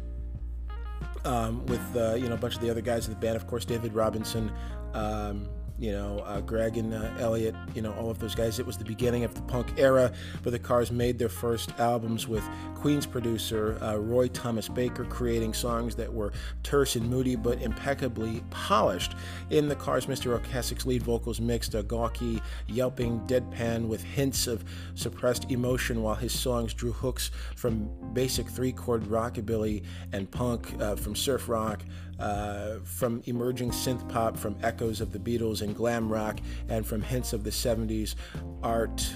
um, 1.25 1.65
with 1.67 1.97
uh, 1.97 2.15
you 2.15 2.29
know 2.29 2.35
a 2.35 2.39
bunch 2.39 2.55
of 2.55 2.61
the 2.61 2.71
other 2.71 2.81
guys 2.81 3.07
in 3.07 3.15
the 3.15 3.21
band. 3.21 3.37
Of 3.37 3.47
course, 3.47 3.65
David 3.65 3.93
Robinson, 3.95 4.53
um, 4.95 5.49
you 5.79 5.93
know, 5.93 6.19
uh, 6.27 6.41
Greg 6.41 6.77
and 6.77 6.93
uh, 6.93 7.11
Elliot, 7.19 7.55
you 7.75 7.83
know, 7.83 7.93
all 7.95 8.11
of 8.11 8.19
those 8.19 8.35
guys. 8.35 8.59
It 8.59 8.67
was 8.67 8.77
the 8.77 8.85
beginning 8.85 9.25
of 9.25 9.35
the 9.35 9.43
punk 9.43 9.75
era, 9.77 10.13
but 10.43 10.51
the 10.51 10.59
Cars 10.59 10.91
made 10.91 11.19
their 11.19 11.29
first 11.29 11.71
albums 11.79 12.27
with 12.27 12.43
Queen's 12.75 13.07
producer 13.07 13.79
uh, 13.83 13.97
Roy 13.97 14.29
Thomas 14.29 14.69
Baker, 14.69 15.05
creating 15.05 15.55
songs 15.55 15.95
that 15.95 16.13
were 16.13 16.33
terse 16.63 16.97
and 16.97 17.09
moody 17.09 17.37
but 17.37 17.63
impeccably 17.63 18.43
polished. 18.51 19.15
In 19.51 19.69
the 19.69 19.77
Cars, 19.77 20.07
Mr. 20.07 20.39
Ocasek's 20.39 20.85
lead 20.85 21.03
vocals 21.03 21.41
mixed 21.41 21.75
a 21.75 21.83
gawky, 21.83 22.43
yelping 22.67 23.21
deadpan 23.27 23.87
with 23.87 24.03
hints 24.03 24.47
of 24.47 24.65
suppressed 24.95 25.51
emotion, 25.51 26.03
while 26.03 26.17
his 26.17 26.37
songs 26.39 26.75
drew 26.75 26.93
hooks 26.93 27.31
from 27.55 27.89
basic 28.13 28.49
three-chord 28.49 29.05
rockabilly 29.05 29.85
and 30.13 30.31
punk, 30.31 30.75
uh, 30.81 30.97
from 30.97 31.15
surf 31.15 31.49
rock. 31.49 31.83
Uh, 32.19 32.81
from 32.83 33.23
emerging 33.27 33.71
synth 33.71 34.09
pop, 34.09 34.37
from 34.37 34.57
echoes 34.63 35.01
of 35.01 35.13
the 35.13 35.19
Beatles 35.19 35.63
and 35.63 35.75
glam 35.77 36.13
rock, 36.13 36.41
and 36.69 36.85
from 36.85 37.01
hints 37.01 37.33
of 37.33 37.45
the 37.45 37.51
70s 37.51 38.17
art, 38.63 39.09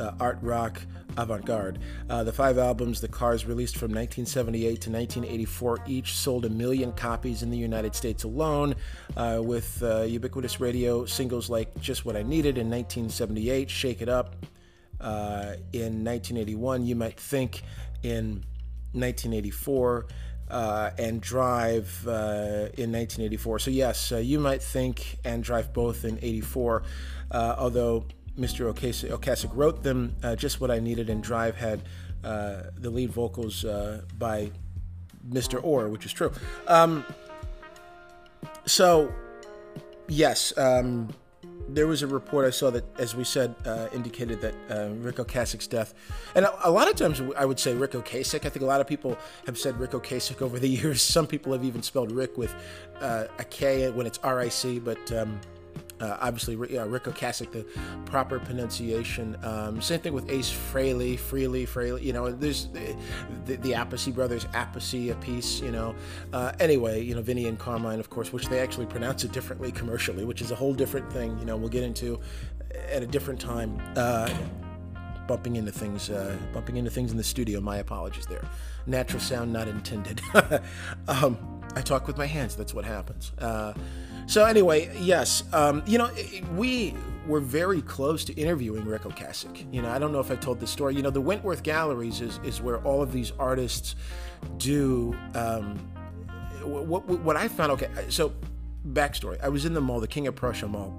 uh, 0.00 0.12
art 0.18 0.38
rock 0.42 0.80
avant-garde. 1.16 1.78
Uh, 2.10 2.24
the 2.24 2.32
five 2.32 2.58
albums 2.58 3.00
the 3.00 3.08
Cars 3.08 3.46
released 3.46 3.76
from 3.76 3.92
1978 3.92 4.64
to 4.64 4.90
1984 4.90 5.78
each 5.86 6.14
sold 6.14 6.44
a 6.44 6.50
million 6.50 6.92
copies 6.92 7.42
in 7.42 7.50
the 7.50 7.56
United 7.56 7.94
States 7.94 8.24
alone, 8.24 8.74
uh, 9.16 9.40
with 9.40 9.80
uh, 9.82 10.02
ubiquitous 10.02 10.60
radio 10.60 11.06
singles 11.06 11.48
like 11.48 11.80
"Just 11.80 12.04
What 12.04 12.16
I 12.16 12.22
Needed" 12.22 12.58
in 12.58 12.68
1978, 12.68 13.70
"Shake 13.70 14.02
It 14.02 14.08
Up" 14.08 14.34
in 15.00 16.02
1981. 16.02 16.84
You 16.84 16.96
might 16.96 17.20
think 17.20 17.62
in 18.02 18.42
1984 18.92 20.06
uh, 20.50 20.90
and 20.98 21.20
Drive 21.20 22.06
uh, 22.06 22.70
in 22.76 22.92
1984. 22.92 23.58
So, 23.60 23.70
yes, 23.70 24.12
uh, 24.12 24.18
you 24.18 24.38
might 24.38 24.62
think 24.62 25.18
and 25.24 25.42
Drive 25.42 25.72
both 25.72 26.04
in 26.04 26.18
84, 26.22 26.82
uh, 27.30 27.54
although 27.58 28.04
Mr. 28.38 28.72
Ocasek, 28.72 29.50
wrote 29.54 29.82
them. 29.82 30.14
Uh, 30.22 30.36
just 30.36 30.60
what 30.60 30.70
I 30.70 30.78
needed, 30.78 31.10
and 31.10 31.22
Drive 31.22 31.56
had 31.56 31.82
uh, 32.22 32.64
the 32.76 32.90
lead 32.90 33.10
vocals 33.10 33.64
by 34.18 34.50
Mr. 35.28 35.62
Orr, 35.62 35.88
which 35.88 36.04
is 36.04 36.12
true. 36.12 36.32
Um, 36.68 37.04
so, 38.66 39.12
yes. 40.08 40.56
Um, 40.56 41.08
there 41.68 41.86
was 41.86 42.02
a 42.02 42.06
report 42.06 42.46
I 42.46 42.50
saw 42.50 42.70
that, 42.70 42.84
as 42.98 43.14
we 43.14 43.24
said, 43.24 43.54
uh, 43.64 43.88
indicated 43.92 44.40
that 44.40 44.54
uh, 44.70 44.90
Ric 44.94 45.16
Ocasek's 45.16 45.66
death, 45.66 45.94
and 46.34 46.44
a, 46.44 46.68
a, 46.68 46.70
lot 46.70 46.88
of 46.88 46.96
times 46.96 47.20
I 47.36 47.44
would 47.44 47.58
say 47.58 47.74
Ric 47.74 47.92
Ocasek. 47.92 48.44
I 48.44 48.48
think 48.48 48.62
a 48.62 48.66
lot 48.66 48.80
of 48.80 48.86
people 48.86 49.18
have 49.46 49.58
said 49.58 49.78
Ric 49.78 49.90
Ocasek 49.90 50.42
over 50.42 50.58
the 50.58 50.68
years. 50.78 51.02
Some 51.02 51.26
people 51.26 51.52
have 51.52 51.64
even 51.64 51.82
spelled 51.82 52.12
Rick 52.12 52.36
with 52.36 52.54
uh, 53.00 53.26
a 53.38 53.44
K 53.44 53.90
when 53.90 54.06
it's 54.06 54.18
R 54.18 54.40
I 54.40 54.48
C, 54.48 54.78
but 54.78 55.12
um, 55.12 55.40
Uh, 56.00 56.16
obviously, 56.20 56.54
uh, 56.78 56.84
Ric 56.86 57.04
Ocasek, 57.04 57.52
the 57.52 57.64
proper 58.04 58.38
pronunciation. 58.38 59.36
Um, 59.42 59.80
same 59.80 60.00
thing 60.00 60.12
with 60.12 60.30
Ace 60.30 60.50
Frehley, 60.50 61.18
Freely, 61.18 61.64
Freely. 61.66 62.04
You 62.04 62.12
know, 62.12 62.30
there's 62.30 62.66
the, 62.66 62.96
the, 63.44 63.56
the 63.56 63.72
Appice 63.72 64.14
brothers, 64.14 64.44
Appice, 64.46 65.10
a 65.10 65.16
piece. 65.16 65.60
You 65.60 65.70
know. 65.70 65.94
Uh, 66.32 66.52
anyway, 66.60 67.02
you 67.02 67.14
know, 67.14 67.22
Vinny 67.22 67.46
and 67.46 67.58
Carmine, 67.58 68.00
of 68.00 68.10
course, 68.10 68.32
which 68.32 68.48
they 68.48 68.60
actually 68.60 68.86
pronounce 68.86 69.24
it 69.24 69.32
differently 69.32 69.72
commercially, 69.72 70.24
which 70.24 70.42
is 70.42 70.50
a 70.50 70.54
whole 70.54 70.74
different 70.74 71.10
thing. 71.12 71.38
You 71.38 71.46
know, 71.46 71.56
we'll 71.56 71.68
get 71.68 71.82
into 71.82 72.20
at 72.90 73.02
a 73.02 73.06
different 73.06 73.40
time. 73.40 73.80
Uh, 73.96 74.28
bumping 75.26 75.56
into 75.56 75.72
things, 75.72 76.08
uh, 76.08 76.36
bumping 76.52 76.76
into 76.76 76.90
things 76.90 77.10
in 77.10 77.16
the 77.16 77.24
studio. 77.24 77.60
My 77.60 77.78
apologies 77.78 78.26
there. 78.26 78.44
Natural 78.86 79.20
sound 79.20 79.52
not 79.52 79.66
intended. 79.66 80.20
um, 81.08 81.36
I 81.74 81.82
talk 81.82 82.06
with 82.06 82.16
my 82.16 82.26
hands. 82.26 82.54
That's 82.54 82.72
what 82.72 82.84
happens. 82.84 83.32
So 84.26 84.44
anyway, 84.44 84.90
yes, 84.98 85.44
um, 85.52 85.82
you 85.86 85.98
know, 85.98 86.10
we 86.56 86.94
were 87.26 87.40
very 87.40 87.80
close 87.82 88.24
to 88.24 88.34
interviewing 88.34 88.84
Ric 88.84 89.02
Ocasek. 89.02 89.72
You 89.72 89.82
know, 89.82 89.90
I 89.90 89.98
don't 89.98 90.12
know 90.12 90.20
if 90.20 90.30
I 90.30 90.36
told 90.36 90.60
the 90.60 90.66
story. 90.66 90.94
You 90.96 91.02
know, 91.02 91.10
the 91.10 91.20
Wentworth 91.20 91.62
Galleries 91.62 92.20
is 92.20 92.40
is 92.44 92.60
where 92.60 92.78
all 92.78 93.02
of 93.02 93.12
these 93.12 93.32
artists 93.38 93.94
do. 94.58 95.16
Um, 95.34 95.78
what, 96.64 97.06
what, 97.06 97.20
what 97.20 97.36
I 97.36 97.46
found. 97.46 97.72
Okay, 97.72 97.88
so 98.08 98.32
backstory. 98.88 99.40
I 99.40 99.48
was 99.48 99.64
in 99.64 99.74
the 99.74 99.80
mall, 99.80 100.00
the 100.00 100.08
King 100.08 100.26
of 100.26 100.34
Prussia 100.34 100.66
Mall. 100.66 100.92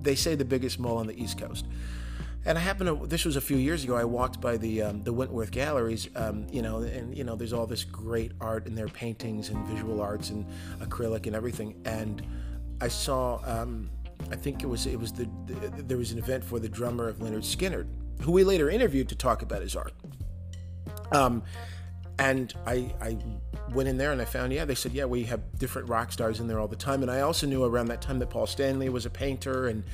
They 0.00 0.14
say 0.14 0.34
the 0.36 0.44
biggest 0.44 0.78
mall 0.78 0.98
on 0.98 1.06
the 1.06 1.20
East 1.20 1.38
Coast. 1.38 1.66
And 2.44 2.56
I 2.56 2.60
happened 2.60 3.00
to. 3.00 3.06
This 3.06 3.24
was 3.24 3.36
a 3.36 3.40
few 3.40 3.56
years 3.56 3.84
ago. 3.84 3.96
I 3.96 4.04
walked 4.04 4.40
by 4.40 4.56
the 4.56 4.82
um, 4.82 5.02
the 5.02 5.12
Wentworth 5.12 5.50
Galleries, 5.50 6.08
um, 6.16 6.46
you 6.50 6.62
know, 6.62 6.78
and 6.78 7.16
you 7.16 7.24
know, 7.24 7.34
there's 7.34 7.52
all 7.52 7.66
this 7.66 7.84
great 7.84 8.32
art 8.40 8.66
in 8.66 8.74
their 8.76 8.88
paintings 8.88 9.50
and 9.50 9.66
visual 9.66 10.00
arts 10.00 10.30
and 10.30 10.46
acrylic 10.80 11.26
and 11.26 11.34
everything. 11.34 11.74
And 11.84 12.22
I 12.80 12.88
saw, 12.88 13.40
um, 13.44 13.90
I 14.30 14.36
think 14.36 14.62
it 14.62 14.66
was 14.66 14.86
it 14.86 14.98
was 14.98 15.12
the, 15.12 15.28
the, 15.46 15.82
there 15.82 15.98
was 15.98 16.12
an 16.12 16.18
event 16.18 16.44
for 16.44 16.58
the 16.58 16.68
drummer 16.68 17.08
of 17.08 17.18
Lynyrd 17.18 17.44
Skynyrd, 17.44 17.86
who 18.22 18.32
we 18.32 18.44
later 18.44 18.70
interviewed 18.70 19.08
to 19.10 19.14
talk 19.14 19.42
about 19.42 19.62
his 19.62 19.76
art. 19.76 19.92
Um, 21.12 21.42
and 22.18 22.54
I 22.66 22.94
I 23.00 23.18
went 23.72 23.88
in 23.88 23.96
there 23.96 24.12
and 24.12 24.20
I 24.20 24.24
found 24.24 24.52
yeah 24.52 24.64
they 24.64 24.74
said 24.74 24.92
yeah 24.92 25.06
we 25.06 25.24
have 25.24 25.40
different 25.58 25.88
rock 25.88 26.12
stars 26.12 26.38
in 26.40 26.46
there 26.46 26.58
all 26.58 26.68
the 26.68 26.76
time, 26.76 27.02
and 27.02 27.10
I 27.10 27.20
also 27.20 27.46
knew 27.46 27.64
around 27.64 27.86
that 27.86 28.02
time 28.02 28.18
that 28.18 28.30
Paul 28.30 28.46
Stanley 28.46 28.88
was 28.88 29.06
a 29.06 29.10
painter, 29.10 29.68
and 29.68 29.84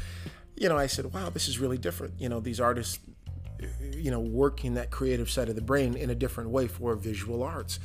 you 0.56 0.68
know 0.68 0.76
I 0.76 0.86
said 0.86 1.12
wow 1.12 1.30
this 1.30 1.48
is 1.48 1.58
really 1.58 1.78
different. 1.78 2.14
You 2.18 2.28
know 2.28 2.40
these 2.40 2.60
artists 2.60 2.98
you 3.80 4.10
know 4.10 4.20
working 4.20 4.74
that 4.74 4.90
creative 4.90 5.30
side 5.30 5.48
of 5.48 5.54
the 5.54 5.62
brain 5.62 5.94
in 5.96 6.10
a 6.10 6.14
different 6.14 6.50
way 6.50 6.66
for 6.66 6.94
visual 6.94 7.42
arts 7.42 7.78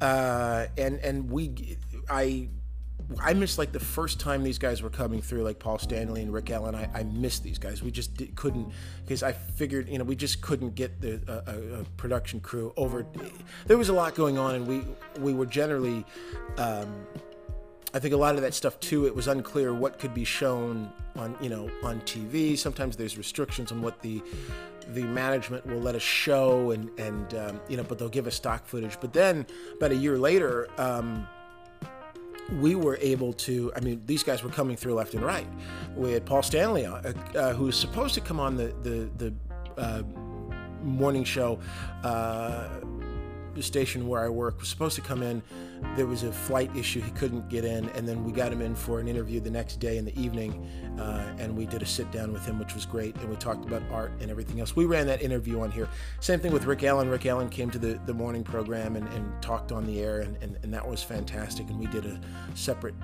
uh, 0.00 0.66
and 0.78 0.98
and 1.00 1.30
we 1.30 1.76
i 2.08 2.48
I 3.20 3.32
missed 3.34 3.58
like 3.58 3.72
the 3.72 3.80
first 3.80 4.20
time 4.20 4.42
these 4.42 4.58
guys 4.58 4.82
were 4.82 4.90
coming 4.90 5.20
through, 5.20 5.42
like 5.42 5.58
Paul 5.58 5.78
Stanley 5.78 6.22
and 6.22 6.32
Rick 6.32 6.50
Allen. 6.50 6.74
I, 6.74 6.88
I 6.94 7.02
missed 7.04 7.42
these 7.42 7.58
guys. 7.58 7.82
We 7.82 7.90
just 7.90 8.16
did, 8.16 8.34
couldn't 8.36 8.72
because 9.04 9.22
I 9.22 9.32
figured 9.32 9.88
you 9.88 9.98
know 9.98 10.04
we 10.04 10.16
just 10.16 10.40
couldn't 10.40 10.74
get 10.74 11.00
the 11.00 11.20
a, 11.26 11.84
production 11.96 12.40
crew 12.40 12.72
over. 12.76 13.06
There 13.66 13.78
was 13.78 13.88
a 13.88 13.92
lot 13.92 14.14
going 14.14 14.38
on, 14.38 14.54
and 14.54 14.66
we 14.66 14.84
we 15.20 15.34
were 15.34 15.46
generally. 15.46 16.04
Um, 16.58 17.06
I 17.94 17.98
think 17.98 18.14
a 18.14 18.16
lot 18.16 18.36
of 18.36 18.40
that 18.40 18.54
stuff 18.54 18.80
too. 18.80 19.06
It 19.06 19.14
was 19.14 19.28
unclear 19.28 19.74
what 19.74 19.98
could 19.98 20.14
be 20.14 20.24
shown 20.24 20.90
on 21.16 21.36
you 21.40 21.48
know 21.48 21.70
on 21.82 22.00
TV. 22.02 22.56
Sometimes 22.56 22.96
there's 22.96 23.18
restrictions 23.18 23.70
on 23.72 23.82
what 23.82 24.00
the 24.00 24.22
the 24.88 25.02
management 25.02 25.66
will 25.66 25.80
let 25.80 25.94
us 25.94 26.02
show, 26.02 26.70
and 26.70 26.90
and 26.98 27.34
um, 27.34 27.60
you 27.68 27.76
know, 27.76 27.82
but 27.82 27.98
they'll 27.98 28.08
give 28.08 28.26
us 28.26 28.34
stock 28.34 28.66
footage. 28.66 28.98
But 29.00 29.12
then 29.12 29.46
about 29.76 29.92
a 29.92 29.96
year 29.96 30.18
later. 30.18 30.68
Um, 30.78 31.26
we 32.60 32.74
were 32.74 32.98
able 33.00 33.32
to. 33.32 33.72
I 33.76 33.80
mean, 33.80 34.02
these 34.06 34.22
guys 34.22 34.42
were 34.42 34.50
coming 34.50 34.76
through 34.76 34.94
left 34.94 35.14
and 35.14 35.22
right. 35.22 35.46
We 35.96 36.12
had 36.12 36.24
Paul 36.26 36.42
Stanley, 36.42 36.86
uh, 36.86 37.12
uh, 37.34 37.52
who 37.54 37.64
was 37.64 37.76
supposed 37.76 38.14
to 38.14 38.20
come 38.20 38.40
on 38.40 38.56
the 38.56 38.74
the 38.82 39.10
the 39.18 39.34
uh, 39.78 40.02
morning 40.82 41.24
show. 41.24 41.58
The 43.54 43.62
station 43.62 44.08
where 44.08 44.24
I 44.24 44.28
work 44.28 44.60
was 44.60 44.68
supposed 44.68 44.96
to 44.96 45.02
come 45.02 45.22
in. 45.22 45.42
There 45.96 46.06
was 46.06 46.22
a 46.22 46.32
flight 46.32 46.74
issue; 46.76 47.00
he 47.00 47.10
couldn't 47.10 47.48
get 47.48 47.64
in, 47.64 47.88
and 47.90 48.08
then 48.08 48.24
we 48.24 48.32
got 48.32 48.52
him 48.52 48.62
in 48.62 48.74
for 48.74 49.00
an 49.00 49.08
interview 49.08 49.40
the 49.40 49.50
next 49.50 49.80
day 49.80 49.98
in 49.98 50.04
the 50.04 50.18
evening, 50.18 50.66
uh, 50.98 51.34
and 51.38 51.56
we 51.56 51.66
did 51.66 51.82
a 51.82 51.86
sit 51.86 52.10
down 52.12 52.32
with 52.32 52.46
him, 52.46 52.58
which 52.58 52.74
was 52.74 52.86
great, 52.86 53.16
and 53.16 53.28
we 53.28 53.36
talked 53.36 53.64
about 53.64 53.82
art 53.90 54.12
and 54.20 54.30
everything 54.30 54.60
else. 54.60 54.76
We 54.76 54.84
ran 54.84 55.06
that 55.08 55.22
interview 55.22 55.60
on 55.60 55.70
here. 55.70 55.88
Same 56.20 56.38
thing 56.38 56.52
with 56.52 56.64
Rick 56.64 56.84
Allen. 56.84 57.08
Rick 57.08 57.26
Allen 57.26 57.48
came 57.48 57.70
to 57.70 57.78
the, 57.78 58.00
the 58.06 58.14
morning 58.14 58.44
program 58.44 58.96
and, 58.96 59.08
and 59.08 59.42
talked 59.42 59.72
on 59.72 59.86
the 59.86 60.00
air, 60.00 60.20
and, 60.20 60.36
and, 60.40 60.56
and 60.62 60.72
that 60.72 60.86
was 60.86 61.02
fantastic. 61.02 61.68
And 61.68 61.78
we 61.78 61.86
did 61.86 62.06
a 62.06 62.20
separate 62.54 62.94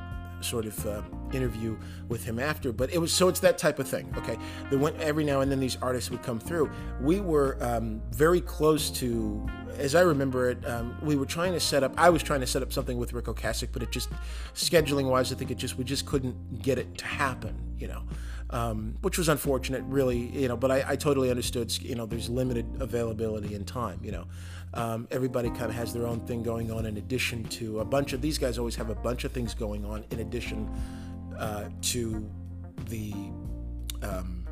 sort 0.40 0.66
of 0.66 0.86
uh, 0.86 1.02
interview 1.32 1.76
with 2.08 2.24
him 2.24 2.38
after. 2.38 2.72
But 2.72 2.92
it 2.92 2.98
was 2.98 3.12
so 3.12 3.28
it's 3.28 3.40
that 3.40 3.58
type 3.58 3.78
of 3.78 3.88
thing. 3.88 4.12
Okay, 4.16 4.36
the 4.70 4.78
went 4.78 4.98
every 5.00 5.24
now 5.24 5.40
and 5.40 5.50
then 5.50 5.60
these 5.60 5.76
artists 5.82 6.10
would 6.10 6.22
come 6.22 6.38
through. 6.38 6.70
We 7.00 7.20
were 7.20 7.56
um, 7.60 8.02
very 8.10 8.40
close 8.40 8.90
to, 8.92 9.46
as 9.76 9.94
I 9.94 10.02
remember 10.02 10.50
it, 10.50 10.66
um, 10.66 10.96
we 11.02 11.16
were 11.16 11.26
trying 11.26 11.52
to 11.52 11.60
set 11.60 11.82
up. 11.82 11.94
I 11.96 12.10
was 12.10 12.22
trying 12.22 12.40
to 12.40 12.46
set 12.46 12.62
up 12.62 12.72
something 12.72 12.98
with 12.98 13.12
Ric 13.12 13.26
Ocasek, 13.26 13.68
but 13.72 13.82
it 13.82 13.90
just 13.90 14.10
scheduling 14.54 15.08
wise, 15.08 15.32
I 15.32 15.36
think 15.36 15.50
it 15.50 15.58
just 15.58 15.76
we 15.78 15.84
just 15.84 16.06
couldn't 16.06 16.62
get 16.62 16.78
it 16.78 16.98
to 16.98 17.04
happen. 17.04 17.56
You 17.78 17.88
know. 17.88 18.02
Um, 18.50 18.96
which 19.02 19.18
was 19.18 19.28
unfortunate, 19.28 19.82
really, 19.84 20.16
you 20.16 20.48
know. 20.48 20.56
But 20.56 20.70
I, 20.70 20.92
I, 20.92 20.96
totally 20.96 21.28
understood, 21.28 21.70
you 21.82 21.94
know, 21.94 22.06
there's 22.06 22.30
limited 22.30 22.64
availability 22.80 23.54
and 23.54 23.66
time, 23.66 24.00
you 24.02 24.10
know. 24.10 24.24
Um, 24.74 25.08
everybody 25.10 25.48
kind 25.48 25.66
of 25.66 25.74
has 25.74 25.92
their 25.92 26.06
own 26.06 26.20
thing 26.20 26.42
going 26.42 26.70
on 26.70 26.86
in 26.86 26.96
addition 26.98 27.44
to 27.44 27.80
a 27.80 27.84
bunch 27.84 28.12
of 28.12 28.20
these 28.20 28.38
guys 28.38 28.58
always 28.58 28.76
have 28.76 28.90
a 28.90 28.94
bunch 28.94 29.24
of 29.24 29.32
things 29.32 29.54
going 29.54 29.84
on 29.84 30.04
in 30.10 30.20
addition 30.20 30.68
uh, 31.38 31.68
to 31.82 32.30
the 32.88 33.12
um, 34.02 34.46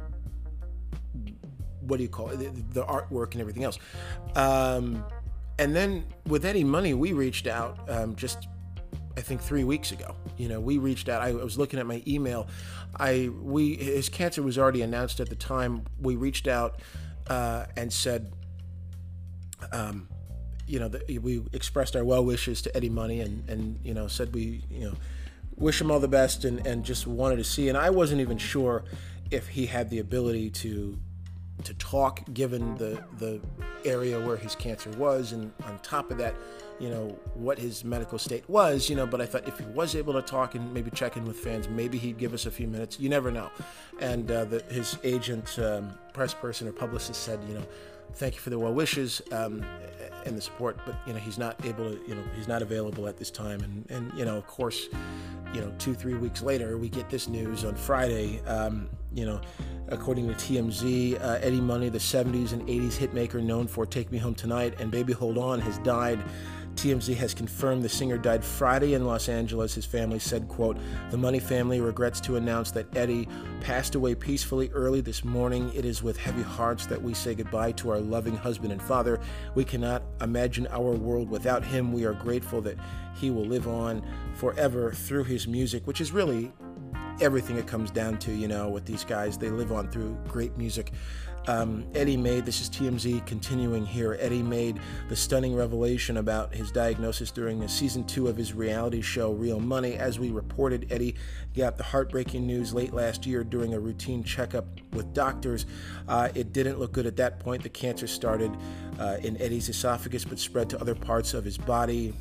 what 1.80 1.98
do 1.98 2.02
you 2.02 2.08
call 2.08 2.30
it 2.30 2.38
the, 2.38 2.80
the 2.80 2.84
artwork 2.86 3.32
and 3.32 3.40
everything 3.40 3.62
else 3.62 3.78
um, 4.34 5.04
and 5.58 5.76
then 5.76 6.04
with 6.26 6.44
Eddie 6.44 6.64
Money 6.64 6.94
we 6.94 7.12
reached 7.12 7.46
out 7.46 7.78
um, 7.88 8.16
just 8.16 8.48
I 9.16 9.22
think 9.22 9.40
three 9.40 9.64
weeks 9.64 9.92
ago. 9.92 10.14
You 10.36 10.48
know, 10.48 10.60
we 10.60 10.78
reached 10.78 11.08
out. 11.08 11.22
I 11.22 11.32
was 11.32 11.56
looking 11.56 11.78
at 11.78 11.86
my 11.86 12.02
email. 12.06 12.48
I 12.98 13.30
we 13.40 13.76
his 13.76 14.08
cancer 14.08 14.42
was 14.42 14.58
already 14.58 14.82
announced 14.82 15.20
at 15.20 15.30
the 15.30 15.36
time. 15.36 15.84
We 16.00 16.16
reached 16.16 16.46
out 16.46 16.80
uh, 17.28 17.66
and 17.76 17.90
said, 17.92 18.32
um, 19.72 20.08
you 20.66 20.80
know, 20.80 20.88
the, 20.88 21.18
we 21.18 21.42
expressed 21.52 21.96
our 21.96 22.04
well 22.04 22.24
wishes 22.24 22.62
to 22.62 22.76
Eddie 22.76 22.88
Money 22.88 23.20
and, 23.20 23.48
and, 23.48 23.78
you 23.84 23.94
know, 23.94 24.06
said 24.08 24.34
we, 24.34 24.62
you 24.70 24.86
know, 24.86 24.94
wish 25.56 25.80
him 25.80 25.90
all 25.90 26.00
the 26.00 26.08
best 26.08 26.44
and, 26.44 26.66
and 26.66 26.84
just 26.84 27.06
wanted 27.06 27.36
to 27.36 27.44
see. 27.44 27.68
And 27.68 27.78
I 27.78 27.90
wasn't 27.90 28.20
even 28.20 28.38
sure 28.38 28.84
if 29.30 29.48
he 29.48 29.66
had 29.66 29.90
the 29.90 29.98
ability 29.98 30.50
to 30.50 30.98
to 31.64 31.72
talk 31.74 32.20
given 32.34 32.76
the 32.76 33.02
the 33.18 33.40
area 33.84 34.20
where 34.20 34.36
his 34.36 34.54
cancer 34.54 34.90
was. 34.90 35.32
And 35.32 35.52
on 35.64 35.78
top 35.78 36.10
of 36.10 36.18
that 36.18 36.34
you 36.78 36.90
know 36.90 37.18
what 37.34 37.58
his 37.58 37.84
medical 37.84 38.18
state 38.18 38.48
was 38.48 38.90
you 38.90 38.96
know 38.96 39.06
but 39.06 39.20
i 39.20 39.26
thought 39.26 39.46
if 39.48 39.58
he 39.58 39.64
was 39.66 39.94
able 39.94 40.12
to 40.12 40.22
talk 40.22 40.54
and 40.54 40.74
maybe 40.74 40.90
check 40.90 41.16
in 41.16 41.24
with 41.24 41.38
fans 41.38 41.68
maybe 41.68 41.96
he'd 41.96 42.18
give 42.18 42.34
us 42.34 42.46
a 42.46 42.50
few 42.50 42.66
minutes. 42.66 43.00
You 43.00 43.08
never 43.08 43.30
know. 43.30 43.50
And 44.00 44.30
uh, 44.30 44.44
the, 44.44 44.60
his 44.68 44.98
agent 45.02 45.58
um, 45.58 45.96
press 46.12 46.34
person 46.34 46.68
or 46.68 46.72
publicist 46.72 47.22
said 47.22 47.40
you 47.48 47.54
know 47.54 47.66
thank 48.14 48.34
you 48.34 48.40
for 48.40 48.50
the 48.50 48.58
well 48.58 48.72
wishes 48.72 49.22
um, 49.32 49.64
and 50.24 50.36
the 50.36 50.40
support, 50.40 50.78
but 50.84 50.96
you 51.06 51.12
know 51.12 51.18
he's 51.18 51.38
not 51.38 51.64
able 51.64 51.90
to, 51.90 52.00
you 52.08 52.14
know, 52.14 52.22
he's 52.34 52.48
not 52.48 52.62
available 52.62 53.06
at 53.06 53.16
this 53.16 53.30
time. 53.30 53.60
And 53.62 53.90
and 53.90 54.18
you 54.18 54.24
know, 54.24 54.36
of 54.36 54.46
course, 54.46 54.88
you 55.54 55.60
know, 55.60 55.72
two 55.78 55.94
three 55.94 56.14
weeks 56.14 56.42
later, 56.42 56.76
we 56.78 56.88
get 56.88 57.08
this 57.08 57.28
news 57.28 57.64
on 57.64 57.74
Friday. 57.74 58.42
Um, 58.46 58.88
you 59.12 59.24
know, 59.24 59.40
according 59.88 60.28
to 60.28 60.34
TMZ, 60.34 61.22
uh, 61.22 61.38
Eddie 61.40 61.60
Money, 61.60 61.88
the 61.88 61.98
70s 61.98 62.52
and 62.52 62.66
80s 62.68 62.98
hitmaker 62.98 63.42
known 63.42 63.66
for 63.66 63.86
"Take 63.86 64.12
Me 64.12 64.18
Home 64.18 64.34
Tonight" 64.34 64.80
and 64.80 64.90
"Baby 64.90 65.12
Hold 65.12 65.38
On," 65.38 65.60
has 65.60 65.78
died 65.78 66.22
TMZ 66.76 67.16
has 67.16 67.32
confirmed 67.32 67.82
the 67.82 67.88
singer 67.88 68.18
died 68.18 68.44
Friday 68.44 68.94
in 68.94 69.06
Los 69.06 69.28
Angeles. 69.28 69.74
His 69.74 69.86
family 69.86 70.18
said, 70.18 70.46
quote, 70.46 70.76
The 71.10 71.16
Money 71.16 71.40
family 71.40 71.80
regrets 71.80 72.20
to 72.20 72.36
announce 72.36 72.70
that 72.72 72.94
Eddie 72.94 73.26
passed 73.60 73.94
away 73.94 74.14
peacefully 74.14 74.70
early 74.72 75.00
this 75.00 75.24
morning. 75.24 75.72
It 75.74 75.86
is 75.86 76.02
with 76.02 76.18
heavy 76.18 76.42
hearts 76.42 76.86
that 76.86 77.00
we 77.00 77.14
say 77.14 77.34
goodbye 77.34 77.72
to 77.72 77.90
our 77.90 77.98
loving 77.98 78.36
husband 78.36 78.72
and 78.72 78.82
father. 78.82 79.18
We 79.54 79.64
cannot 79.64 80.02
imagine 80.20 80.66
our 80.68 80.92
world 80.92 81.30
without 81.30 81.64
him. 81.64 81.92
We 81.92 82.04
are 82.04 82.12
grateful 82.12 82.60
that 82.62 82.76
he 83.14 83.30
will 83.30 83.46
live 83.46 83.66
on 83.66 84.06
forever 84.34 84.92
through 84.92 85.24
his 85.24 85.48
music, 85.48 85.86
which 85.86 86.02
is 86.02 86.12
really 86.12 86.52
everything 87.20 87.56
it 87.56 87.66
comes 87.66 87.90
down 87.90 88.18
to, 88.18 88.32
you 88.32 88.48
know, 88.48 88.68
with 88.68 88.84
these 88.84 89.04
guys. 89.04 89.38
They 89.38 89.48
live 89.50 89.72
on 89.72 89.90
through 89.90 90.18
great 90.28 90.56
music. 90.58 90.92
Um, 91.48 91.86
Eddie 91.94 92.16
made, 92.16 92.44
this 92.44 92.60
is 92.60 92.68
TMZ 92.68 93.24
continuing 93.24 93.86
here, 93.86 94.16
Eddie 94.20 94.42
made 94.42 94.80
the 95.08 95.14
stunning 95.14 95.54
revelation 95.54 96.16
about 96.16 96.52
his 96.52 96.72
diagnosis 96.72 97.30
during 97.30 97.60
the 97.60 97.68
season 97.68 98.04
two 98.04 98.26
of 98.26 98.36
his 98.36 98.52
reality 98.52 99.00
show, 99.00 99.30
Real 99.32 99.60
Money. 99.60 99.94
As 99.94 100.18
we 100.18 100.30
reported, 100.30 100.88
Eddie 100.90 101.14
got 101.54 101.76
the 101.76 101.84
heartbreaking 101.84 102.46
news 102.46 102.74
late 102.74 102.92
last 102.92 103.26
year 103.26 103.44
during 103.44 103.74
a 103.74 103.78
routine 103.80 104.24
checkup 104.24 104.66
with 104.92 105.14
doctors. 105.14 105.66
Uh, 106.08 106.30
it 106.34 106.52
didn't 106.52 106.80
look 106.80 106.90
good 106.90 107.06
at 107.06 107.16
that 107.16 107.38
point. 107.38 107.62
The 107.62 107.68
cancer 107.68 108.08
started 108.08 108.50
uh, 108.98 109.18
in 109.22 109.40
Eddie's 109.40 109.68
esophagus 109.68 110.24
but 110.24 110.40
spread 110.40 110.68
to 110.70 110.80
other 110.80 110.96
parts 110.96 111.32
of 111.32 111.44
his 111.44 111.58
body. 111.58 112.12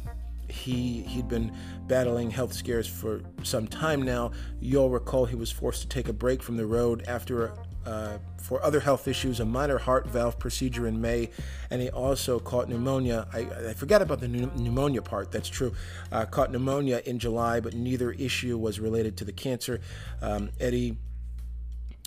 he 0.48 1.02
he'd 1.02 1.28
been 1.28 1.52
battling 1.88 2.30
health 2.30 2.54
scares 2.54 2.88
for 2.88 3.22
some 3.42 3.68
time 3.68 4.04
now. 4.04 4.32
You'll 4.60 4.92
recall 4.92 5.26
he 5.26 5.36
was 5.36 5.52
forced 5.52 5.82
to 5.82 5.88
take 5.88 6.08
a 6.08 6.14
break 6.14 6.44
from 6.44 6.58
the 6.58 6.66
road 6.68 7.04
after 7.08 7.54
uh, 7.86 8.18
for 8.38 8.64
other 8.64 8.80
health 8.80 9.08
issues, 9.08 9.40
a 9.40 9.46
minor 9.46 9.78
heart 9.78 10.08
valve 10.08 10.38
procedure 10.40 10.88
in 10.88 11.02
May, 11.02 11.30
and 11.70 11.82
he 11.82 11.90
also 11.90 12.40
caught 12.40 12.70
pneumonia. 12.70 13.28
I, 13.34 13.40
I 13.70 13.74
forgot 13.74 14.02
about 14.02 14.20
the 14.20 14.28
pneumonia 14.28 15.02
part, 15.02 15.32
that's 15.32 15.50
true. 15.50 15.74
Uh, 16.12 16.26
caught 16.26 16.52
pneumonia 16.52 17.02
in 17.06 17.20
July, 17.20 17.60
but 17.60 17.74
neither 17.74 18.12
issue 18.12 18.58
was 18.58 18.80
related 18.80 19.18
to 19.18 19.26
the 19.26 19.34
cancer. 19.34 19.82
Um, 20.22 20.50
Eddie 20.60 20.98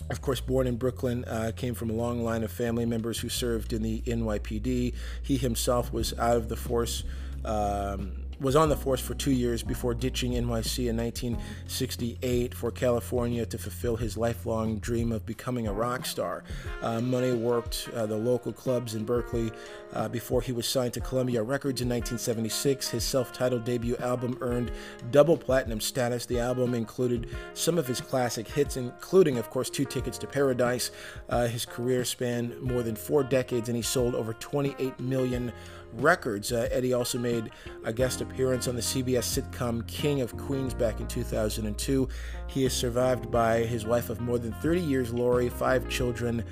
of 0.09 0.21
course, 0.21 0.41
born 0.41 0.65
in 0.65 0.77
Brooklyn, 0.77 1.23
uh, 1.25 1.51
came 1.55 1.75
from 1.75 1.89
a 1.89 1.93
long 1.93 2.23
line 2.23 2.43
of 2.43 2.51
family 2.51 2.85
members 2.85 3.19
who 3.19 3.29
served 3.29 3.73
in 3.73 3.83
the 3.83 4.01
NYPD. 4.01 4.93
He 5.21 5.37
himself 5.37 5.93
was 5.93 6.17
out 6.17 6.37
of 6.37 6.49
the 6.49 6.55
force 6.55 7.03
um, 7.45 8.23
was 8.39 8.55
on 8.55 8.69
the 8.69 8.75
force 8.75 9.01
for 9.01 9.13
two 9.13 9.31
years 9.31 9.63
before 9.63 9.93
ditching 9.93 10.31
NYC 10.31 10.87
in 10.87 10.97
1968 10.97 12.53
for 12.53 12.71
California 12.71 13.45
to 13.45 13.57
fulfill 13.57 13.97
his 13.97 14.15
lifelong 14.15 14.79
dream 14.79 15.11
of 15.11 15.25
becoming 15.25 15.67
a 15.67 15.73
rock 15.73 16.05
star. 16.05 16.43
Uh, 16.81 17.01
Money 17.01 17.33
worked 17.33 17.89
uh, 17.93 18.05
the 18.05 18.15
local 18.15 18.53
clubs 18.53 18.95
in 18.95 19.03
Berkeley 19.03 19.51
uh, 19.93 20.07
before 20.07 20.41
he 20.41 20.51
was 20.51 20.67
signed 20.67 20.93
to 20.93 21.01
Columbia 21.01 21.43
Records 21.43 21.81
in 21.81 21.89
1976. 21.89 22.89
His 22.89 23.03
self 23.03 23.33
titled 23.33 23.65
debut 23.65 23.97
album 23.97 24.37
earned 24.41 24.71
double 25.11 25.35
platinum 25.35 25.81
status. 25.81 26.25
The 26.25 26.39
album 26.39 26.73
included 26.73 27.29
some 27.53 27.77
of 27.77 27.87
his 27.87 27.99
classic 27.99 28.47
hits, 28.47 28.77
including, 28.77 29.37
of 29.37 29.49
course, 29.49 29.69
Two 29.69 29.85
Tickets 29.85 30.17
to 30.19 30.27
Paradise. 30.27 30.91
Uh, 31.27 31.47
his 31.47 31.65
career 31.65 32.05
spanned 32.05 32.59
more 32.61 32.83
than 32.83 32.95
four 32.95 33.23
decades 33.23 33.67
and 33.67 33.75
he 33.75 33.81
sold 33.81 34.15
over 34.15 34.33
28 34.33 34.99
million 34.99 35.51
records. 35.93 36.51
Uh, 36.51 36.67
Eddie 36.71 36.93
also 36.93 37.17
made 37.17 37.51
a 37.83 37.93
guest 37.93 38.21
appearance 38.21 38.67
on 38.67 38.75
the 38.75 38.81
CBS 38.81 39.41
sitcom 39.41 39.85
King 39.87 40.21
of 40.21 40.35
Queens 40.37 40.73
back 40.73 40.99
in 40.99 41.07
2002. 41.07 42.07
He 42.47 42.65
is 42.65 42.73
survived 42.73 43.31
by 43.31 43.59
his 43.59 43.85
wife 43.85 44.09
of 44.09 44.21
more 44.21 44.39
than 44.39 44.51
30 44.53 44.81
years, 44.81 45.13
Lori, 45.13 45.49
five 45.49 45.87
children. 45.89 46.43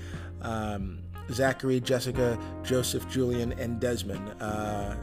Um, 0.42 1.00
Zachary, 1.32 1.80
Jessica, 1.80 2.40
Joseph, 2.64 3.10
Julian, 3.10 3.54
and 3.54 3.80
Desmond. 3.80 4.42
Uh, 4.42 4.96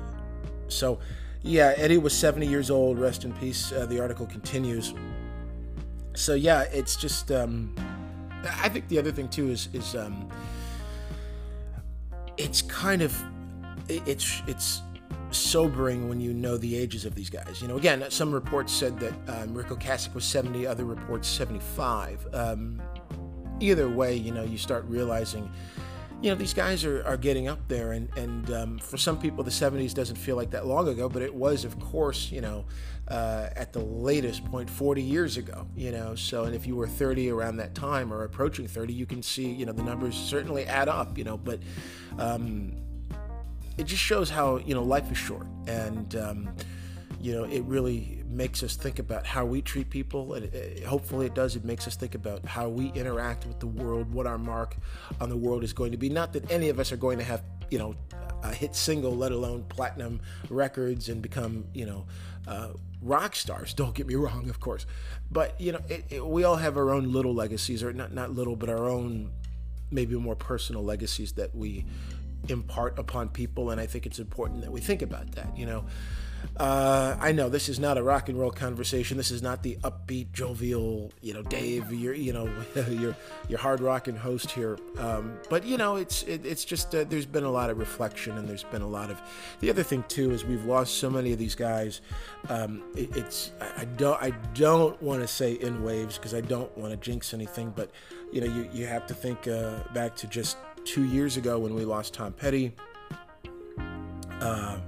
so, 0.68 0.98
yeah, 1.42 1.74
Eddie 1.76 1.98
was 1.98 2.14
70 2.14 2.46
years 2.46 2.70
old. 2.70 2.98
Rest 2.98 3.24
in 3.24 3.32
peace. 3.34 3.72
Uh, 3.72 3.86
the 3.86 4.00
article 4.00 4.26
continues. 4.26 4.94
So, 6.14 6.34
yeah, 6.34 6.62
it's 6.72 6.96
just. 6.96 7.30
Um, 7.30 7.74
I 8.62 8.68
think 8.68 8.88
the 8.88 8.98
other 8.98 9.12
thing 9.12 9.28
too 9.28 9.50
is 9.50 9.68
is 9.72 9.94
um, 9.94 10.28
it's 12.36 12.62
kind 12.62 13.02
of 13.02 13.22
it's 13.88 14.42
it's 14.46 14.82
sobering 15.34 16.08
when 16.08 16.20
you 16.20 16.32
know 16.32 16.56
the 16.56 16.76
ages 16.76 17.04
of 17.04 17.14
these 17.14 17.30
guys. 17.30 17.60
You 17.60 17.68
know, 17.68 17.76
again, 17.76 18.04
some 18.10 18.32
reports 18.32 18.72
said 18.72 18.98
that 19.00 19.14
um, 19.28 19.54
Ric 19.54 19.68
Ocasek 19.68 20.14
was 20.14 20.24
70, 20.24 20.66
other 20.66 20.84
reports 20.84 21.28
75. 21.28 22.26
Um, 22.32 22.80
either 23.60 23.88
way, 23.88 24.14
you 24.14 24.32
know, 24.32 24.42
you 24.42 24.58
start 24.58 24.84
realizing, 24.86 25.50
you 26.22 26.30
know, 26.30 26.36
these 26.36 26.54
guys 26.54 26.84
are, 26.84 27.04
are 27.04 27.16
getting 27.16 27.48
up 27.48 27.66
there. 27.68 27.92
And, 27.92 28.08
and 28.16 28.50
um, 28.52 28.78
for 28.78 28.96
some 28.96 29.18
people, 29.18 29.44
the 29.44 29.50
70s 29.50 29.92
doesn't 29.92 30.16
feel 30.16 30.36
like 30.36 30.50
that 30.50 30.66
long 30.66 30.88
ago, 30.88 31.08
but 31.08 31.22
it 31.22 31.34
was, 31.34 31.64
of 31.64 31.78
course, 31.80 32.30
you 32.30 32.40
know, 32.40 32.64
uh, 33.08 33.50
at 33.54 33.72
the 33.72 33.80
latest 33.80 34.44
point 34.46 34.70
40 34.70 35.02
years 35.02 35.36
ago, 35.36 35.66
you 35.76 35.90
know. 35.92 36.14
So, 36.14 36.44
and 36.44 36.54
if 36.54 36.66
you 36.66 36.76
were 36.76 36.88
30 36.88 37.30
around 37.30 37.56
that 37.58 37.74
time 37.74 38.12
or 38.12 38.24
approaching 38.24 38.66
30, 38.66 38.92
you 38.94 39.06
can 39.06 39.22
see, 39.22 39.50
you 39.50 39.66
know, 39.66 39.72
the 39.72 39.82
numbers 39.82 40.14
certainly 40.14 40.64
add 40.64 40.88
up, 40.88 41.18
you 41.18 41.24
know, 41.24 41.36
but, 41.36 41.60
um, 42.18 42.72
it 43.76 43.84
just 43.84 44.02
shows 44.02 44.30
how 44.30 44.58
you 44.58 44.74
know 44.74 44.82
life 44.82 45.10
is 45.10 45.18
short, 45.18 45.46
and 45.66 46.14
um, 46.16 46.54
you 47.20 47.32
know 47.32 47.44
it 47.44 47.62
really 47.62 48.22
makes 48.28 48.62
us 48.62 48.76
think 48.76 48.98
about 48.98 49.26
how 49.26 49.44
we 49.44 49.62
treat 49.62 49.90
people, 49.90 50.34
and 50.34 50.46
it, 50.54 50.84
hopefully 50.84 51.26
it 51.26 51.34
does. 51.34 51.56
It 51.56 51.64
makes 51.64 51.86
us 51.86 51.96
think 51.96 52.14
about 52.14 52.44
how 52.44 52.68
we 52.68 52.88
interact 52.92 53.46
with 53.46 53.60
the 53.60 53.66
world, 53.66 54.12
what 54.12 54.26
our 54.26 54.38
mark 54.38 54.76
on 55.20 55.28
the 55.28 55.36
world 55.36 55.64
is 55.64 55.72
going 55.72 55.92
to 55.92 55.98
be. 55.98 56.08
Not 56.08 56.32
that 56.34 56.50
any 56.50 56.68
of 56.68 56.78
us 56.78 56.92
are 56.92 56.96
going 56.96 57.18
to 57.18 57.24
have 57.24 57.42
you 57.70 57.78
know 57.78 57.94
a 58.42 58.52
hit 58.52 58.74
single, 58.74 59.16
let 59.16 59.32
alone 59.32 59.64
platinum 59.68 60.20
records, 60.50 61.08
and 61.08 61.22
become 61.22 61.66
you 61.74 61.86
know. 61.86 62.06
Uh, 62.46 62.68
rock 63.00 63.34
stars. 63.34 63.72
Don't 63.74 63.94
get 63.94 64.06
me 64.06 64.16
wrong, 64.16 64.50
of 64.50 64.60
course, 64.60 64.84
but 65.30 65.58
you 65.58 65.72
know, 65.72 65.80
it, 65.88 66.04
it, 66.10 66.26
we 66.26 66.44
all 66.44 66.56
have 66.56 66.76
our 66.76 66.90
own 66.90 67.10
little 67.10 67.32
legacies, 67.32 67.82
or 67.82 67.90
not 67.94 68.12
not 68.12 68.32
little, 68.32 68.54
but 68.54 68.68
our 68.68 68.86
own 68.86 69.30
maybe 69.90 70.14
more 70.16 70.36
personal 70.36 70.84
legacies 70.84 71.32
that 71.32 71.54
we 71.54 71.86
impart 72.48 72.98
upon 72.98 73.28
people, 73.28 73.70
and 73.70 73.80
I 73.80 73.86
think 73.86 74.06
it's 74.06 74.18
important 74.18 74.62
that 74.62 74.72
we 74.72 74.80
think 74.80 75.02
about 75.02 75.32
that. 75.32 75.56
You 75.56 75.66
know, 75.66 75.84
uh, 76.56 77.16
I 77.20 77.32
know 77.32 77.48
this 77.48 77.68
is 77.68 77.78
not 77.78 77.98
a 77.98 78.02
rock 78.02 78.28
and 78.28 78.38
roll 78.38 78.50
conversation. 78.50 79.16
This 79.16 79.30
is 79.30 79.42
not 79.42 79.62
the 79.62 79.76
upbeat, 79.82 80.32
jovial, 80.32 81.12
you 81.20 81.34
know, 81.34 81.42
Dave, 81.42 81.92
your, 81.92 82.14
you 82.14 82.32
know, 82.32 82.48
your 82.88 83.16
your 83.48 83.58
hard 83.58 83.80
rocking 83.80 84.16
host 84.16 84.50
here. 84.50 84.78
Um, 84.98 85.36
but 85.50 85.64
you 85.64 85.76
know, 85.76 85.96
it's 85.96 86.22
it, 86.24 86.46
it's 86.46 86.64
just 86.64 86.94
uh, 86.94 87.04
there's 87.04 87.26
been 87.26 87.44
a 87.44 87.50
lot 87.50 87.70
of 87.70 87.78
reflection, 87.78 88.38
and 88.38 88.48
there's 88.48 88.64
been 88.64 88.82
a 88.82 88.88
lot 88.88 89.10
of. 89.10 89.20
The 89.60 89.70
other 89.70 89.82
thing 89.82 90.04
too 90.08 90.30
is 90.30 90.44
we've 90.44 90.64
lost 90.64 90.98
so 90.98 91.10
many 91.10 91.32
of 91.32 91.38
these 91.38 91.54
guys. 91.54 92.00
Um, 92.48 92.84
it, 92.96 93.16
it's 93.16 93.52
I, 93.60 93.82
I 93.82 93.84
don't 93.84 94.22
I 94.22 94.30
don't 94.54 95.00
want 95.02 95.22
to 95.22 95.28
say 95.28 95.54
in 95.54 95.82
waves 95.82 96.18
because 96.18 96.34
I 96.34 96.40
don't 96.40 96.76
want 96.78 96.92
to 96.92 96.96
jinx 96.96 97.34
anything, 97.34 97.72
but 97.74 97.90
you 98.32 98.40
know, 98.40 98.46
you 98.46 98.68
you 98.72 98.86
have 98.86 99.06
to 99.06 99.14
think 99.14 99.48
uh, 99.48 99.78
back 99.92 100.14
to 100.16 100.26
just 100.28 100.56
two 100.84 101.04
years 101.04 101.36
ago 101.36 101.58
when 101.58 101.74
we 101.74 101.84
lost 101.84 102.14
Tom 102.14 102.32
Petty. 102.32 102.72
Uh, 104.40 104.78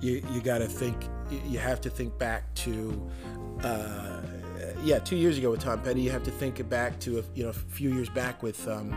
you 0.00 0.22
you 0.32 0.40
got 0.40 0.58
to 0.58 0.66
think. 0.66 0.96
You 1.46 1.58
have 1.58 1.80
to 1.82 1.90
think 1.90 2.18
back 2.18 2.52
to. 2.56 3.10
Uh, 3.62 4.20
yeah, 4.82 4.98
two 4.98 5.16
years 5.16 5.36
ago 5.36 5.50
with 5.50 5.60
Tom 5.60 5.82
Petty, 5.82 6.00
you 6.00 6.10
have 6.10 6.22
to 6.22 6.30
think 6.30 6.66
back 6.68 6.98
to 7.00 7.18
a, 7.18 7.22
you 7.34 7.42
know 7.44 7.50
a 7.50 7.54
few 7.54 7.92
years 7.92 8.08
back 8.08 8.42
with 8.42 8.66
um, 8.66 8.90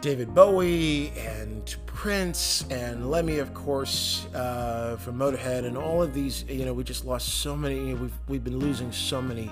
David 0.00 0.34
Bowie 0.34 1.12
and 1.18 1.76
Prince 1.86 2.64
and 2.70 3.10
Lemmy, 3.10 3.38
of 3.38 3.52
course, 3.54 4.26
uh, 4.34 4.96
from 4.96 5.18
Motorhead, 5.18 5.64
and 5.64 5.76
all 5.76 6.02
of 6.02 6.14
these. 6.14 6.44
You 6.48 6.64
know, 6.64 6.74
we 6.74 6.84
just 6.84 7.04
lost 7.04 7.28
so 7.40 7.56
many. 7.56 7.76
You 7.76 7.94
know, 7.94 8.02
we've 8.02 8.18
we've 8.28 8.44
been 8.44 8.58
losing 8.58 8.90
so 8.90 9.20
many 9.20 9.50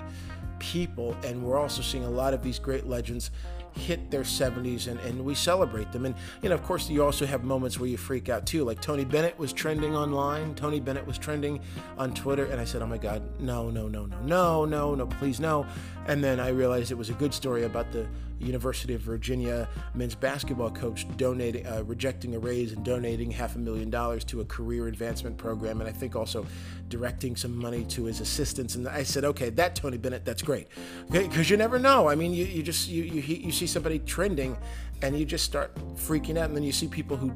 people, 0.59 1.15
and 1.23 1.43
we're 1.43 1.57
also 1.57 1.81
seeing 1.81 2.05
a 2.05 2.09
lot 2.09 2.33
of 2.33 2.41
these 2.41 2.57
great 2.59 2.87
legends 2.87 3.31
hit 3.75 4.11
their 4.11 4.21
70s 4.21 4.87
and, 4.87 4.99
and 5.01 5.23
we 5.23 5.35
celebrate 5.35 5.91
them. 5.91 6.05
And, 6.05 6.15
you 6.41 6.49
know, 6.49 6.55
of 6.55 6.63
course, 6.63 6.89
you 6.89 7.03
also 7.03 7.25
have 7.25 7.43
moments 7.43 7.79
where 7.79 7.89
you 7.89 7.97
freak 7.97 8.29
out 8.29 8.45
too. 8.45 8.63
Like 8.63 8.81
Tony 8.81 9.05
Bennett 9.05 9.37
was 9.37 9.53
trending 9.53 9.95
online. 9.95 10.55
Tony 10.55 10.79
Bennett 10.79 11.05
was 11.05 11.17
trending 11.17 11.59
on 11.97 12.13
Twitter. 12.13 12.45
And 12.45 12.59
I 12.59 12.65
said, 12.65 12.81
oh 12.81 12.87
my 12.87 12.97
God, 12.97 13.21
no, 13.39 13.69
no, 13.69 13.87
no, 13.87 14.05
no, 14.05 14.17
no, 14.23 14.65
no, 14.65 14.95
no, 14.95 15.05
please 15.05 15.39
no. 15.39 15.65
And 16.07 16.23
then 16.23 16.39
I 16.39 16.49
realized 16.49 16.91
it 16.91 16.97
was 16.97 17.09
a 17.09 17.13
good 17.13 17.33
story 17.33 17.63
about 17.63 17.91
the 17.91 18.07
University 18.43 18.93
of 18.93 19.01
Virginia 19.01 19.67
men's 19.93 20.15
basketball 20.15 20.71
coach 20.71 21.05
donating, 21.17 21.65
uh, 21.65 21.83
rejecting 21.85 22.35
a 22.35 22.39
raise 22.39 22.71
and 22.73 22.83
donating 22.83 23.31
half 23.31 23.55
a 23.55 23.59
million 23.59 23.89
dollars 23.89 24.23
to 24.25 24.41
a 24.41 24.45
career 24.45 24.87
advancement 24.87 25.37
program, 25.37 25.79
and 25.81 25.89
I 25.89 25.93
think 25.93 26.15
also 26.15 26.45
directing 26.89 27.35
some 27.35 27.55
money 27.55 27.83
to 27.85 28.05
his 28.05 28.19
assistants. 28.19 28.75
And 28.75 28.87
I 28.87 29.03
said, 29.03 29.25
okay, 29.25 29.49
that 29.51 29.75
Tony 29.75 29.97
Bennett, 29.97 30.25
that's 30.25 30.41
great, 30.41 30.67
because 31.09 31.49
you 31.49 31.57
never 31.57 31.79
know. 31.79 32.09
I 32.09 32.15
mean, 32.15 32.33
you, 32.33 32.45
you 32.45 32.63
just 32.63 32.87
you, 32.89 33.03
you 33.03 33.21
you 33.21 33.51
see 33.51 33.67
somebody 33.67 33.99
trending, 33.99 34.57
and 35.01 35.17
you 35.17 35.25
just 35.25 35.45
start 35.45 35.75
freaking 35.95 36.37
out, 36.37 36.45
and 36.45 36.55
then 36.55 36.63
you 36.63 36.71
see 36.71 36.87
people 36.87 37.17
who 37.17 37.33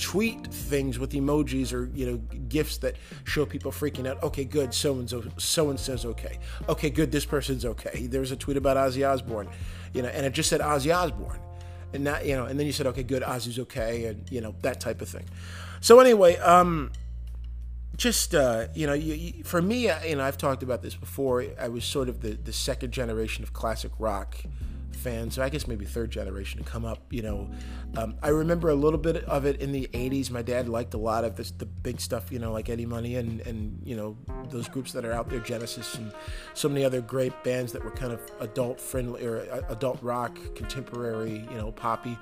tweet 0.00 0.46
things 0.46 0.98
with 0.98 1.12
emojis 1.12 1.72
or 1.72 1.90
you 1.94 2.06
know 2.06 2.16
gifts 2.48 2.78
that 2.78 2.96
show 3.24 3.46
people 3.46 3.70
freaking 3.70 4.06
out 4.06 4.20
okay 4.22 4.44
good 4.44 4.74
so 4.74 4.94
and 4.94 5.08
so 5.08 5.22
so 5.38 5.70
and 5.70 5.78
says 5.78 6.04
okay 6.04 6.38
okay 6.68 6.90
good 6.90 7.12
this 7.12 7.24
person's 7.24 7.64
okay 7.64 8.06
there's 8.08 8.32
a 8.32 8.36
tweet 8.36 8.56
about 8.56 8.76
ozzy 8.76 9.08
osbourne 9.08 9.48
you 9.94 10.02
know 10.02 10.08
and 10.08 10.26
it 10.26 10.32
just 10.32 10.50
said 10.50 10.60
ozzy 10.60 10.94
osbourne. 10.94 11.40
And 11.94 12.06
that, 12.08 12.26
you 12.26 12.36
know 12.36 12.44
and 12.44 12.58
then 12.58 12.66
you 12.66 12.72
said 12.72 12.86
okay 12.88 13.04
good 13.04 13.22
ozzy's 13.22 13.58
okay 13.60 14.06
and 14.06 14.30
you 14.30 14.40
know 14.40 14.54
that 14.60 14.80
type 14.80 15.00
of 15.00 15.08
thing. 15.08 15.24
So 15.80 16.00
anyway 16.00 16.36
um 16.38 16.90
just 17.96 18.34
uh, 18.34 18.66
you 18.74 18.86
know, 18.86 18.92
you, 18.92 19.14
you, 19.14 19.44
for 19.44 19.62
me, 19.62 19.88
you 20.06 20.16
know, 20.16 20.24
I've 20.24 20.38
talked 20.38 20.62
about 20.62 20.82
this 20.82 20.94
before. 20.94 21.44
I 21.60 21.68
was 21.68 21.84
sort 21.84 22.08
of 22.08 22.22
the, 22.22 22.30
the 22.30 22.52
second 22.52 22.92
generation 22.92 23.44
of 23.44 23.52
classic 23.52 23.92
rock 23.98 24.36
fans, 24.94 25.34
so 25.34 25.42
I 25.42 25.48
guess 25.48 25.66
maybe 25.66 25.84
third 25.84 26.10
generation 26.10 26.62
to 26.62 26.68
come 26.68 26.84
up. 26.84 27.12
You 27.12 27.22
know, 27.22 27.50
um, 27.96 28.16
I 28.22 28.28
remember 28.28 28.70
a 28.70 28.74
little 28.74 28.98
bit 28.98 29.24
of 29.24 29.44
it 29.44 29.60
in 29.60 29.72
the 29.72 29.88
'80s. 29.92 30.30
My 30.30 30.42
dad 30.42 30.68
liked 30.68 30.94
a 30.94 30.98
lot 30.98 31.24
of 31.24 31.36
this, 31.36 31.50
the 31.50 31.66
big 31.66 32.00
stuff, 32.00 32.30
you 32.32 32.38
know, 32.38 32.52
like 32.52 32.68
Eddie 32.68 32.86
Money 32.86 33.16
and 33.16 33.40
and 33.42 33.80
you 33.84 33.96
know 33.96 34.16
those 34.50 34.68
groups 34.68 34.92
that 34.92 35.04
are 35.04 35.12
out 35.12 35.28
there, 35.28 35.40
Genesis 35.40 35.94
and 35.96 36.12
so 36.54 36.68
many 36.68 36.84
other 36.84 37.00
great 37.00 37.32
bands 37.44 37.72
that 37.72 37.84
were 37.84 37.90
kind 37.90 38.12
of 38.12 38.20
adult 38.40 38.80
friendly 38.80 39.24
or 39.24 39.40
uh, 39.50 39.62
adult 39.68 40.02
rock, 40.02 40.38
contemporary, 40.54 41.46
you 41.50 41.56
know, 41.58 41.72
poppy. 41.72 42.16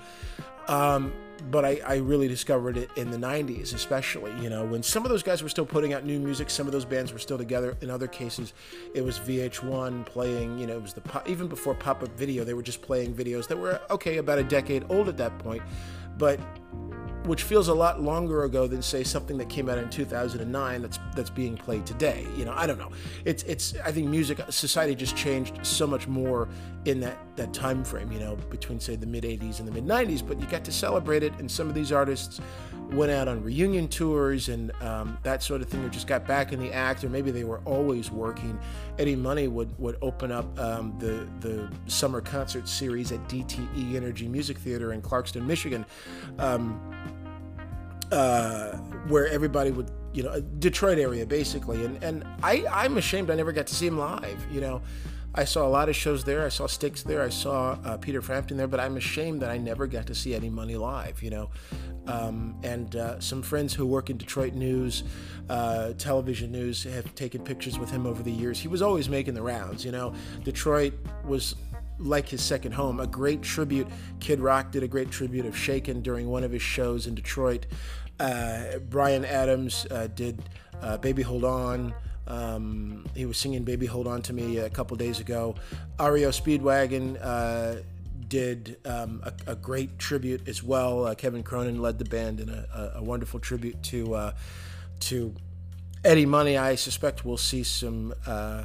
Um, 0.69 1.13
but 1.51 1.65
I, 1.65 1.81
I, 1.85 1.97
really 1.97 2.29
discovered 2.29 2.77
it 2.77 2.89
in 2.97 3.11
the 3.11 3.17
90s, 3.17 3.75
especially, 3.75 4.33
you 4.41 4.49
know, 4.49 4.65
when 4.65 4.83
some 4.83 5.05
of 5.05 5.11
those 5.11 5.23
guys 5.23 5.43
were 5.43 5.49
still 5.49 5.67
putting 5.67 5.93
out 5.93 6.05
new 6.05 6.21
music, 6.21 6.51
some 6.51 6.67
of 6.67 6.73
those 6.73 6.85
bands 6.85 7.13
were 7.13 7.19
still 7.19 7.39
together. 7.39 7.77
In 7.81 7.91
other 7.91 8.07
cases, 8.07 8.53
it 8.95 9.03
was 9.03 9.19
VH1 9.19 10.07
playing, 10.07 10.59
you 10.59 10.67
know, 10.67 10.77
it 10.77 10.83
was 10.83 10.93
the, 10.93 11.23
even 11.27 11.49
before 11.49 11.75
pop 11.75 12.03
up 12.03 12.17
video, 12.17 12.45
they 12.45 12.55
were 12.55 12.63
just 12.63 12.81
playing 12.81 13.13
videos 13.15 13.49
that 13.49 13.59
were, 13.59 13.81
okay, 13.91 14.19
about 14.19 14.39
a 14.39 14.45
decade 14.45 14.85
old 14.89 15.09
at 15.09 15.17
that 15.17 15.37
point. 15.41 15.63
But 16.17 16.39
which 17.25 17.45
feels 17.45 17.69
a 17.69 17.75
lot 17.75 18.01
longer 18.01 18.45
ago 18.45 18.67
than 18.67 18.83
say 18.83 19.05
something 19.05 19.39
that 19.39 19.49
came 19.49 19.69
out 19.69 19.79
in 19.79 19.89
2009 19.91 20.83
that's 20.83 20.99
that's 21.15 21.31
being 21.31 21.57
played 21.57 21.87
today. 21.87 22.27
You 22.37 22.45
know, 22.45 22.53
I 22.55 22.67
don't 22.67 22.79
know. 22.79 22.91
It's 23.25 23.43
it's 23.45 23.75
I 23.85 23.93
think 23.93 24.09
music 24.09 24.41
society 24.51 24.95
just 24.95 25.17
changed 25.17 25.65
so 25.65 25.87
much 25.87 26.09
more 26.09 26.49
in 26.85 27.01
that 27.01 27.19
that 27.37 27.53
time 27.55 27.85
frame. 27.85 28.11
You 28.11 28.21
know, 28.21 28.37
between 28.51 28.81
say 28.81 28.97
the 28.97 29.07
mid 29.07 29.25
80s 29.25 29.61
and 29.61 29.69
the 29.69 29.73
mid 29.73 29.85
90s, 29.85 30.27
but 30.27 30.41
you 30.41 30.47
got 30.47 30.65
to 30.65 30.73
celebrate 30.73 31.23
it, 31.23 31.33
and 31.39 31.51
some 31.51 31.69
of 31.69 31.75
these 31.75 31.93
artists 31.93 32.41
went 32.93 33.11
out 33.11 33.27
on 33.27 33.43
reunion 33.43 33.89
tours 33.89 34.49
and 34.51 34.71
um, 34.83 35.17
that 35.23 35.43
sort 35.43 35.63
of 35.63 35.69
thing, 35.69 35.83
or 35.85 35.89
just 35.89 36.07
got 36.07 36.27
back 36.27 36.53
in 36.53 36.61
the 36.61 36.73
act, 36.73 37.05
or 37.05 37.09
maybe 37.09 37.31
they 37.31 37.45
were 37.45 37.61
always 37.65 38.11
working. 38.11 38.59
Eddie 38.99 39.17
Money 39.17 39.49
would 39.49 39.77
would 39.79 39.97
open 40.03 40.33
up 40.33 40.59
um, 40.59 40.95
the 40.99 41.29
the 41.41 41.71
summer 41.87 42.21
concert 42.21 42.69
series 42.69 43.13
at 43.13 43.21
DTE 43.29 43.95
Energy 43.95 44.29
Music 44.29 44.59
Theater 44.59 44.93
in 44.93 45.03
Clarkston, 45.03 45.47
Michigan. 45.47 45.87
Um, 46.39 46.81
where 49.09 49.27
everybody 49.29 49.71
would, 49.71 49.91
you 50.13 50.23
know, 50.23 50.41
Detroit 50.59 50.99
area 50.99 51.27
basically. 51.27 51.85
And 51.85 52.03
and 52.03 52.25
I 52.43 52.65
I'm 52.71 52.97
ashamed 52.97 53.31
I 53.31 53.35
never 53.35 53.53
got 53.53 53.67
to 53.69 53.75
see 53.75 53.87
him 53.87 53.99
live. 53.99 54.47
You 54.51 54.61
know, 54.61 54.83
I 55.35 55.45
saw 55.45 55.67
a 55.67 55.69
lot 55.69 55.89
of 55.89 55.97
shows 55.97 56.25
there. 56.25 56.45
I 56.45 56.51
saw 56.51 56.67
Styx 56.67 57.03
there. 57.03 57.23
I 57.23 57.31
saw 57.31 57.79
uh, 57.85 57.97
Peter 57.97 58.21
Frampton 58.21 58.57
there. 58.57 58.69
But 58.69 58.81
I'm 58.81 58.97
ashamed 58.97 59.41
that 59.43 59.51
I 59.51 59.57
never 59.57 59.87
got 59.87 60.07
to 60.09 60.15
see 60.15 60.35
Eddie 60.35 60.51
Money 60.51 60.77
live. 60.77 61.23
You 61.23 61.31
know, 61.31 61.51
um, 62.07 62.55
and 62.63 62.97
uh, 62.97 63.19
some 63.21 63.43
friends 63.43 63.73
who 63.73 63.87
work 63.87 64.11
in 64.11 64.19
Detroit 64.19 64.53
news, 64.53 65.05
uh, 65.49 65.95
television 65.95 66.53
news, 66.53 66.85
have 66.85 67.15
taken 67.15 67.43
pictures 67.43 67.79
with 67.79 67.91
him 67.91 68.07
over 68.07 68.23
the 68.23 68.33
years. 68.33 68.59
He 68.59 68.69
was 68.69 68.83
always 68.83 69.09
making 69.09 69.35
the 69.35 69.43
rounds. 69.43 69.85
You 69.85 69.93
know, 69.93 70.15
Detroit 70.45 70.93
was 71.25 71.55
like 71.99 72.29
his 72.29 72.43
second 72.43 72.73
home. 72.73 73.01
A 73.01 73.07
great 73.07 73.43
tribute. 73.43 73.87
Kid 74.21 74.41
Rock 74.41 74.71
did 74.71 74.83
a 74.83 74.89
great 74.89 75.11
tribute 75.11 75.47
of 75.47 75.57
Shakin 75.57 76.03
during 76.03 76.29
one 76.29 76.45
of 76.45 76.53
his 76.53 76.63
shows 76.63 77.07
in 77.07 77.15
Detroit. 77.15 77.67
Uh, 78.19 78.79
Bryan 78.79 79.25
Adams 79.25 79.87
uh, 79.91 80.09
did 80.09 80.43
uh, 80.81 80.97
Baby 80.99 81.23
Hold 81.23 81.45
On. 81.45 81.95
Um, 82.27 83.07
he 83.15 83.27
was 83.27 83.37
singing 83.37 83.65
Baby 83.65 83.87
Hold 83.87 84.07
On 84.07 84.23
to 84.23 84.33
Me 84.33 84.59
a 84.59 84.71
couple 84.71 84.97
days 84.97 85.21
ago. 85.21 85.57
REO 85.99 86.31
Speedwagon 86.31 87.19
uh, 87.21 87.83
did 88.29 88.79
um, 88.85 89.23
a, 89.25 89.53
a, 89.53 89.57
great 89.57 89.99
tribute 89.99 90.49
as 90.49 90.63
well. 90.63 91.07
Uh, 91.07 91.15
Kevin 91.15 91.43
Cronin 91.43 91.83
led 91.83 91.99
the 91.99 92.05
band 92.05 92.41
in 92.41 92.49
a, 92.49 92.93
a 92.97 93.03
wonderful 93.03 93.41
tribute 93.41 93.83
to 93.85 94.15
uh, 94.15 94.33
to 95.01 95.35
Eddie 96.05 96.27
Money. 96.27 96.57
I 96.57 96.77
suspect 96.77 97.25
we'll 97.25 97.37
see 97.37 97.65
some 97.65 98.15
uh, 98.25 98.65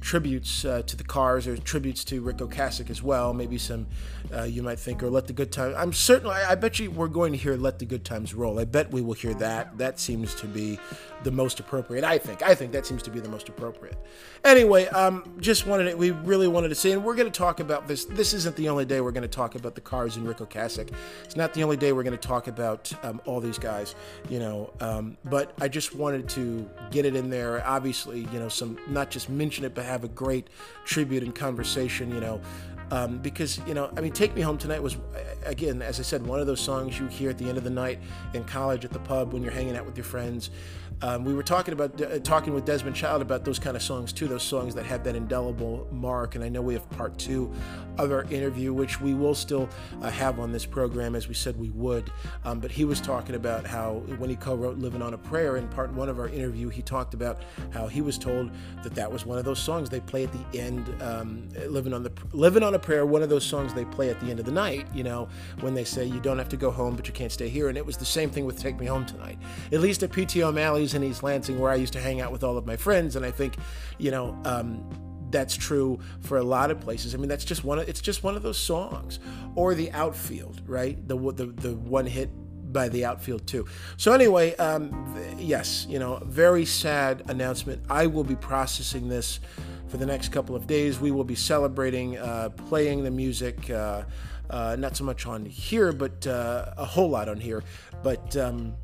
tributes 0.00 0.64
uh, 0.64 0.82
to 0.82 0.96
the 0.96 1.04
Cars 1.04 1.46
or 1.46 1.56
tributes 1.56 2.04
to 2.04 2.20
Ric 2.20 2.38
Ocasek 2.38 2.90
as 2.90 3.02
well. 3.02 3.32
Maybe 3.34 3.58
some 3.58 3.86
uh, 4.34 4.44
you 4.44 4.62
might 4.62 4.78
think 4.78 5.02
or 5.02 5.10
Let 5.10 5.26
the 5.26 5.32
Good 5.32 5.52
Times. 5.52 5.74
I'm 5.76 5.92
certain. 5.92 6.28
I, 6.30 6.50
I, 6.50 6.54
bet 6.54 6.78
you 6.78 6.90
we're 6.90 7.08
going 7.08 7.32
to 7.32 7.38
hear 7.38 7.56
Let 7.56 7.78
the 7.78 7.84
Good 7.84 8.04
Times 8.04 8.34
Roll. 8.34 8.58
I 8.58 8.64
bet 8.64 8.90
we 8.90 9.00
will 9.00 9.14
hear 9.14 9.34
that. 9.34 9.78
That 9.78 9.98
seems 9.98 10.34
to 10.36 10.46
be 10.46 10.78
the 11.24 11.30
most 11.30 11.60
appropriate. 11.60 12.04
I 12.04 12.18
think. 12.18 12.42
I 12.42 12.54
think 12.54 12.72
that 12.72 12.86
seems 12.86 13.02
to 13.04 13.10
be 13.10 13.20
the 13.20 13.28
most 13.28 13.48
appropriate. 13.48 13.96
Anyway, 14.44 14.86
um, 14.88 15.36
just 15.40 15.66
wanted 15.66 15.86
it. 15.86 15.98
We 15.98 16.10
really 16.10 16.48
wanted 16.48 16.68
to 16.68 16.74
say, 16.74 16.92
and 16.92 17.04
we're 17.04 17.14
going 17.14 17.30
to 17.30 17.38
talk 17.38 17.60
about 17.60 17.88
this. 17.88 18.04
This 18.04 18.32
isn't 18.34 18.56
the 18.56 18.68
only 18.68 18.84
day 18.84 19.00
we're 19.00 19.12
going 19.12 19.22
to 19.22 19.28
talk 19.28 19.54
about 19.54 19.74
the 19.74 19.80
Cars 19.80 20.16
and 20.16 20.26
Ric 20.26 20.38
Ocasek. 20.38 20.92
It's 21.24 21.36
not 21.36 21.54
the 21.54 21.62
only 21.64 21.76
day 21.76 21.92
we're 21.92 22.02
going 22.02 22.16
to 22.16 22.28
talk 22.28 22.46
about 22.46 22.92
um, 23.04 23.20
all 23.24 23.40
these 23.40 23.58
guys. 23.58 23.94
You 24.28 24.38
know, 24.38 24.72
um, 24.80 25.16
but 25.24 25.52
I 25.60 25.68
just 25.68 25.94
wanted 25.94 26.28
to 26.30 26.68
get 26.90 27.04
it 27.04 27.16
in 27.16 27.30
there. 27.30 27.66
Obviously, 27.66 28.20
you 28.32 28.38
know, 28.38 28.48
some 28.48 28.78
not 28.88 29.10
just 29.10 29.28
mention 29.28 29.64
it, 29.64 29.74
but 29.74 29.84
have 29.84 30.04
a 30.04 30.08
great 30.08 30.48
tribute 30.84 31.22
and 31.22 31.34
conversation. 31.34 32.10
You 32.10 32.20
know, 32.20 32.40
um, 32.90 33.18
because 33.18 33.60
you 33.66 33.74
know, 33.74 33.90
I 33.96 34.00
mean, 34.00 34.12
"Take 34.12 34.34
Me 34.34 34.40
Home 34.40 34.58
Tonight" 34.58 34.82
was, 34.82 34.96
again, 35.48 35.82
as 35.82 35.98
I 35.98 36.02
said, 36.02 36.26
one 36.26 36.40
of 36.40 36.46
those 36.46 36.60
songs 36.60 36.98
you 36.98 37.06
hear 37.06 37.30
at 37.30 37.38
the 37.38 37.48
end 37.48 37.58
of 37.58 37.64
the 37.64 37.70
night 37.70 37.98
in 38.34 38.44
college 38.44 38.84
at 38.84 38.92
the 38.92 38.98
pub 39.00 39.32
when 39.32 39.42
you're 39.42 39.52
hanging 39.52 39.76
out 39.76 39.86
with 39.86 39.96
your 39.96 40.04
friends. 40.04 40.50
Um, 41.00 41.24
we 41.24 41.32
were 41.32 41.44
talking 41.44 41.72
about 41.74 42.00
uh, 42.00 42.18
talking 42.18 42.52
with 42.52 42.64
Desmond 42.64 42.96
Child 42.96 43.22
about 43.22 43.44
those 43.44 43.58
kind 43.58 43.76
of 43.76 43.82
songs 43.82 44.12
too, 44.12 44.26
those 44.26 44.42
songs 44.42 44.74
that 44.74 44.84
have 44.86 45.04
that 45.04 45.14
indelible 45.14 45.86
mark. 45.92 46.34
And 46.34 46.42
I 46.42 46.48
know 46.48 46.60
we 46.60 46.74
have 46.74 46.88
part 46.90 47.16
two 47.18 47.52
of 47.98 48.10
our 48.10 48.24
interview, 48.24 48.72
which 48.72 49.00
we 49.00 49.14
will 49.14 49.34
still 49.34 49.68
uh, 50.02 50.10
have 50.10 50.40
on 50.40 50.50
this 50.50 50.66
program, 50.66 51.14
as 51.14 51.28
we 51.28 51.34
said 51.34 51.56
we 51.56 51.70
would. 51.70 52.10
Um, 52.44 52.58
but 52.58 52.72
he 52.72 52.84
was 52.84 53.00
talking 53.00 53.36
about 53.36 53.64
how 53.64 54.02
when 54.18 54.28
he 54.28 54.34
co-wrote 54.34 54.78
"Living 54.78 55.00
on 55.00 55.14
a 55.14 55.18
Prayer" 55.18 55.56
in 55.56 55.68
part 55.68 55.92
one 55.92 56.08
of 56.08 56.18
our 56.18 56.28
interview, 56.28 56.68
he 56.68 56.82
talked 56.82 57.14
about 57.14 57.42
how 57.70 57.86
he 57.86 58.00
was 58.00 58.18
told 58.18 58.50
that 58.82 58.94
that 58.96 59.10
was 59.10 59.24
one 59.24 59.38
of 59.38 59.44
those 59.44 59.60
songs 59.60 59.88
they 59.88 60.00
play 60.00 60.24
at 60.24 60.32
the 60.32 60.58
end. 60.58 60.92
Um, 61.00 61.48
"Living 61.68 61.92
on 61.92 62.02
the 62.02 62.12
Living 62.32 62.64
on 62.64 62.74
a 62.74 62.78
Prayer," 62.78 63.06
one 63.06 63.22
of 63.22 63.28
those 63.28 63.44
songs 63.44 63.72
they 63.72 63.84
play 63.84 64.10
at 64.10 64.18
the 64.18 64.26
end 64.30 64.40
of 64.40 64.46
the 64.46 64.52
night. 64.52 64.88
You 64.92 65.04
know, 65.04 65.28
when 65.60 65.74
they 65.74 65.84
say 65.84 66.04
you 66.04 66.20
don't 66.20 66.38
have 66.38 66.48
to 66.50 66.56
go 66.56 66.70
home, 66.70 66.96
but 66.96 67.06
you 67.06 67.14
can't 67.14 67.32
stay 67.32 67.48
here. 67.48 67.68
And 67.68 67.76
it 67.76 67.84
was 67.84 67.96
the 67.96 68.04
same 68.04 68.30
thing 68.30 68.44
with 68.44 68.58
"Take 68.58 68.78
Me 68.78 68.86
Home 68.86 69.06
Tonight." 69.06 69.38
At 69.72 69.80
least 69.80 70.02
at 70.02 70.12
P.T. 70.12 70.42
O'Malley's 70.42 70.94
in 70.94 71.02
East 71.02 71.22
Lansing, 71.22 71.58
where 71.58 71.70
I 71.70 71.76
used 71.76 71.92
to 71.94 72.00
hang 72.00 72.20
out 72.20 72.32
with 72.32 72.44
all 72.44 72.56
of 72.56 72.66
my 72.66 72.76
friends. 72.76 73.16
And 73.16 73.24
I 73.24 73.30
think, 73.30 73.56
you 73.98 74.10
know, 74.10 74.38
um, 74.44 74.88
that's 75.30 75.56
true 75.56 75.98
for 76.20 76.38
a 76.38 76.42
lot 76.44 76.70
of 76.70 76.80
places. 76.80 77.14
I 77.14 77.18
mean, 77.18 77.28
that's 77.28 77.44
just 77.44 77.64
one. 77.64 77.78
Of, 77.78 77.88
it's 77.88 78.00
just 78.00 78.22
one 78.22 78.36
of 78.36 78.42
those 78.42 78.58
songs, 78.58 79.18
or 79.54 79.74
the 79.74 79.90
outfield, 79.92 80.62
right? 80.66 81.06
The 81.06 81.16
the 81.32 81.46
the 81.46 81.76
one 81.76 82.06
hit 82.06 82.30
by 82.72 82.88
the 82.88 83.04
outfield 83.04 83.46
too. 83.46 83.66
So 83.96 84.12
anyway, 84.12 84.54
um, 84.56 85.16
yes, 85.38 85.86
you 85.88 85.98
know, 85.98 86.20
very 86.24 86.64
sad 86.64 87.22
announcement. 87.28 87.82
I 87.88 88.06
will 88.06 88.24
be 88.24 88.36
processing 88.36 89.08
this 89.08 89.40
for 89.88 89.96
the 89.96 90.06
next 90.06 90.28
couple 90.32 90.54
of 90.54 90.66
days. 90.66 91.00
We 91.00 91.10
will 91.10 91.24
be 91.24 91.34
celebrating, 91.34 92.18
uh, 92.18 92.50
playing 92.50 93.04
the 93.04 93.10
music. 93.10 93.70
Uh, 93.70 94.02
uh, 94.50 94.76
not 94.78 94.96
so 94.96 95.04
much 95.04 95.26
on 95.26 95.46
here, 95.46 95.92
but 95.92 96.26
uh, 96.26 96.72
a 96.76 96.84
whole 96.84 97.10
lot 97.10 97.28
on 97.28 97.40
here. 97.40 97.62
But 98.02 98.36
um, 98.36 98.74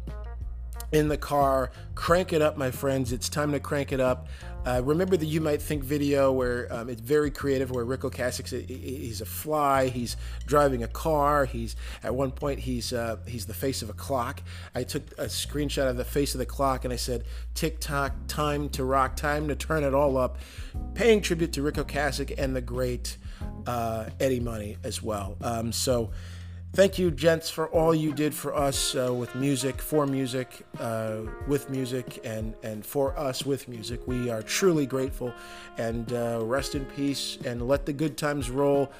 in 0.94 1.09
the 1.09 1.18
car. 1.18 1.72
Crank 1.94 2.33
it 2.33 2.40
up, 2.40 2.57
my 2.57 2.70
friends. 2.70 3.12
It's 3.12 3.29
time 3.29 3.53
to 3.53 3.61
crank 3.61 3.92
it 3.92 4.00
up. 4.00 4.29
Uh, 4.64 4.81
remember 4.83 5.16
the 5.16 5.27
You 5.27 5.40
Might 5.40 5.61
Think 5.61 5.85
video 5.85 6.33
where 6.33 6.72
um, 6.72 6.88
it's 6.88 7.00
very 7.00 7.31
creative, 7.31 7.70
where 7.70 7.85
Ric 7.85 8.00
Ocasek, 8.00 8.68
he's 8.68 9.20
a 9.20 9.27
fly, 9.27 9.88
he's 9.88 10.16
driving 10.46 10.83
a 10.83 10.88
car, 10.88 11.44
he's 11.44 11.77
at 12.03 12.14
one 12.14 12.31
point 12.31 12.61
he's 12.61 12.92
uh, 12.92 13.16
he's 13.27 13.44
the 13.44 13.55
face 13.55 13.83
of 13.83 13.90
a 13.90 13.92
clock. 13.92 14.42
I 14.74 14.85
took 14.85 15.11
a 15.18 15.27
screenshot 15.27 15.90
of 15.90 15.96
the 15.96 16.05
face 16.05 16.35
of 16.35 16.38
the 16.38 16.46
clock 16.46 16.85
and 16.85 16.92
I 16.92 16.96
said, 16.96 17.24
"Tick 17.55 17.81
tock, 17.81 18.14
time 18.27 18.68
to 18.70 18.85
rock, 18.85 19.16
time 19.16 19.48
to 19.48 19.57
turn 19.57 19.85
it 19.85 19.94
all 19.94 20.16
up," 20.16 20.38
paying 20.94 21.20
tribute 21.20 21.53
to 21.55 21.62
Ric 21.62 21.74
Ocasek 21.74 22.35
and 22.38 22.57
the 22.57 22.62
great 22.62 23.18
uh, 23.66 24.11
Eddie 24.20 24.40
Money 24.40 24.77
as 24.85 25.03
well. 25.03 25.37
Um, 25.42 25.73
so 25.73 26.11
Thank 26.75 26.99
you, 26.99 27.12
gents, 27.12 27.51
for 27.51 27.68
all 27.68 27.94
you 27.94 28.12
did 28.12 28.35
for 28.35 28.53
us 28.53 28.97
uh, 28.97 29.14
with 29.14 29.33
music, 29.37 29.81
for 29.81 30.09
music, 30.09 30.66
uh, 30.81 31.18
with 31.47 31.70
music, 31.70 32.18
and, 32.25 32.57
and 32.64 32.85
for 32.85 33.16
us 33.16 33.47
with 33.47 33.68
music. 33.68 34.01
We 34.09 34.29
are 34.29 34.42
truly 34.42 34.85
grateful. 34.85 35.33
And 35.79 36.12
uh, 36.12 36.40
rest 36.42 36.75
in 36.75 36.85
peace 36.85 37.38
and 37.44 37.68
let 37.68 37.87
the 37.87 37.92
good 37.92 38.16
times 38.16 38.51
roll, 38.51 38.90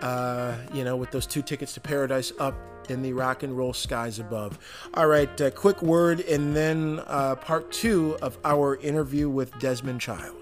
uh, 0.00 0.54
you 0.72 0.84
know, 0.84 0.94
with 0.94 1.10
those 1.10 1.26
two 1.26 1.42
tickets 1.42 1.74
to 1.74 1.80
paradise 1.80 2.32
up 2.38 2.54
in 2.88 3.02
the 3.02 3.12
rock 3.12 3.42
and 3.42 3.58
roll 3.58 3.72
skies 3.72 4.20
above. 4.20 4.56
All 4.94 5.08
right, 5.08 5.40
uh, 5.40 5.50
quick 5.50 5.82
word, 5.82 6.20
and 6.20 6.54
then 6.54 7.02
uh, 7.08 7.34
part 7.34 7.72
two 7.72 8.16
of 8.22 8.38
our 8.44 8.76
interview 8.76 9.28
with 9.28 9.58
Desmond 9.58 10.00
Child. 10.00 10.36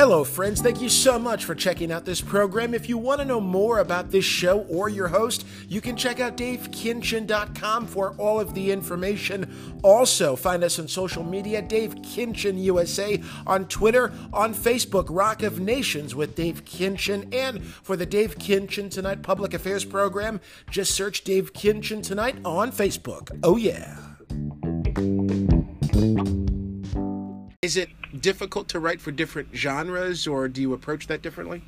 Hello, 0.00 0.24
friends. 0.24 0.62
Thank 0.62 0.80
you 0.80 0.88
so 0.88 1.18
much 1.18 1.44
for 1.44 1.54
checking 1.54 1.92
out 1.92 2.06
this 2.06 2.22
program. 2.22 2.72
If 2.72 2.88
you 2.88 2.96
want 2.96 3.20
to 3.20 3.26
know 3.26 3.38
more 3.38 3.80
about 3.80 4.10
this 4.10 4.24
show 4.24 4.60
or 4.60 4.88
your 4.88 5.08
host, 5.08 5.46
you 5.68 5.82
can 5.82 5.94
check 5.94 6.20
out 6.20 6.38
davekinchin.com 6.38 7.86
for 7.86 8.14
all 8.16 8.40
of 8.40 8.54
the 8.54 8.72
information. 8.72 9.78
Also, 9.82 10.36
find 10.36 10.64
us 10.64 10.78
on 10.78 10.88
social 10.88 11.22
media, 11.22 11.60
Dave 11.60 11.96
Kinchin 11.96 12.58
USA, 12.64 13.22
on 13.46 13.68
Twitter, 13.68 14.10
on 14.32 14.54
Facebook, 14.54 15.08
Rock 15.10 15.42
of 15.42 15.60
Nations 15.60 16.14
with 16.14 16.34
Dave 16.34 16.64
Kinchin. 16.64 17.34
And 17.34 17.62
for 17.62 17.94
the 17.94 18.06
Dave 18.06 18.36
Kinchin 18.36 18.90
Tonight 18.90 19.20
Public 19.20 19.52
Affairs 19.52 19.84
program, 19.84 20.40
just 20.70 20.94
search 20.94 21.24
Dave 21.24 21.52
Kinchin 21.52 22.02
Tonight 22.02 22.36
on 22.42 22.72
Facebook. 22.72 23.38
Oh, 23.42 23.58
yeah. 23.58 24.09
Is 27.70 27.76
it 27.76 27.90
difficult 28.20 28.66
to 28.70 28.80
write 28.80 29.00
for 29.00 29.12
different 29.12 29.54
genres, 29.54 30.26
or 30.26 30.48
do 30.48 30.60
you 30.60 30.72
approach 30.72 31.06
that 31.06 31.22
differently? 31.22 31.62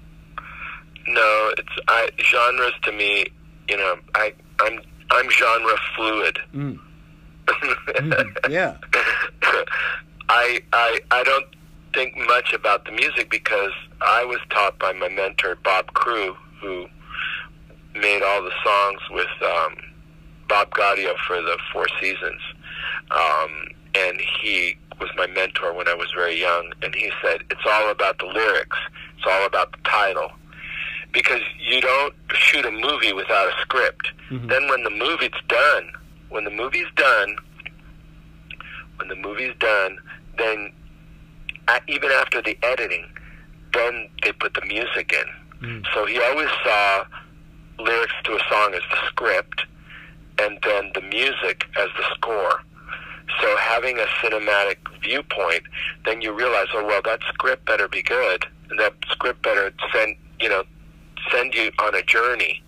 No, 1.07 1.53
it's 1.57 1.79
I, 1.87 2.11
genres 2.19 2.73
to 2.83 2.91
me. 2.91 3.27
You 3.69 3.77
know, 3.77 3.95
I 4.17 4.33
I'm 4.59 4.81
I'm 5.13 5.31
genre 5.31 5.77
fluid. 5.95 6.41
Mm. 6.53 6.81
mm, 7.47 8.51
yeah. 8.51 8.79
I 10.29 10.61
I 10.73 10.99
I 11.13 11.23
don't 11.23 11.47
think 11.95 12.17
much 12.17 12.53
about 12.53 12.85
the 12.85 12.91
music 12.91 13.31
because 13.31 13.71
I 14.01 14.25
was 14.25 14.41
taught 14.51 14.81
by 14.81 14.93
my 14.93 15.09
mentor 15.09 15.57
Bob 15.63 15.87
Crewe, 15.95 16.37
who 16.61 16.89
made 17.95 18.25
all 18.25 18.43
the 18.43 18.51
songs 18.65 19.01
with 19.13 19.31
um, 19.41 19.77
Bob 20.49 20.69
Gaudio 20.71 21.15
for 21.29 21.41
the 21.41 21.57
Four 21.73 21.87
Seasons, 22.01 22.41
um, 23.13 23.69
and 23.95 24.21
he 24.41 24.77
was 25.03 25.11
my 25.17 25.27
mentor 25.27 25.75
when 25.75 25.89
I 25.89 25.95
was 25.95 26.11
very 26.15 26.41
young, 26.41 26.73
and 26.83 26.95
he 26.95 27.11
said 27.21 27.43
it's 27.51 27.67
all 27.67 27.91
about 27.91 28.19
the 28.19 28.27
lyrics. 28.27 28.79
It's 29.17 29.27
all 29.29 29.45
about 29.45 29.73
the 29.73 29.79
title. 29.85 30.31
Because 31.13 31.43
you 31.59 31.81
don't 31.81 32.15
shoot 32.35 32.65
a 32.65 32.71
movie 32.71 33.13
without 33.13 33.49
a 33.49 33.53
script. 33.61 34.13
Mm-hmm. 34.31 34.47
Then 34.47 34.69
when 34.69 34.85
the 34.85 34.91
movie's 34.91 35.31
done, 35.49 35.93
when 36.31 36.45
the 36.45 36.51
movie's 36.51 36.87
done, 36.97 37.37
when 38.97 39.09
the 39.09 39.17
movie's 39.17 39.55
done, 39.59 39.99
then 40.39 40.73
even 41.89 42.11
after 42.13 42.41
the 42.41 42.57
editing, 42.63 43.05
then 43.75 44.09
they 44.23 44.33
put 44.33 44.55
the 44.55 44.65
music 44.67 45.13
in. 45.13 45.69
Mm. 45.69 45.87
So 45.95 46.07
he 46.07 46.21
always 46.21 46.49
saw 46.65 47.05
lyrics 47.79 48.15
to 48.25 48.33
a 48.35 48.41
song 48.49 48.75
as 48.75 48.83
the 48.91 48.97
script, 49.09 49.65
and 50.39 50.59
then 50.63 50.93
the 50.95 51.03
music 51.03 51.67
as 51.77 51.89
the 51.97 52.05
score. 52.15 52.63
So 53.41 53.57
having 53.57 53.99
a 53.99 54.07
cinematic 54.23 54.77
viewpoint, 55.03 55.63
then 56.05 56.21
you 56.21 56.33
realize, 56.33 56.67
oh 56.75 56.85
well, 56.85 57.01
that 57.05 57.21
script 57.29 57.65
better 57.67 57.89
be 57.89 58.03
good, 58.03 58.47
and 58.71 58.79
that 58.79 58.95
script 59.09 59.43
better 59.43 59.73
send 59.93 60.17
you 60.41 60.49
know 60.49 60.65
send 61.31 61.55
you 61.55 61.71
on 61.79 61.95
a 61.95 62.03
journey, 62.03 62.63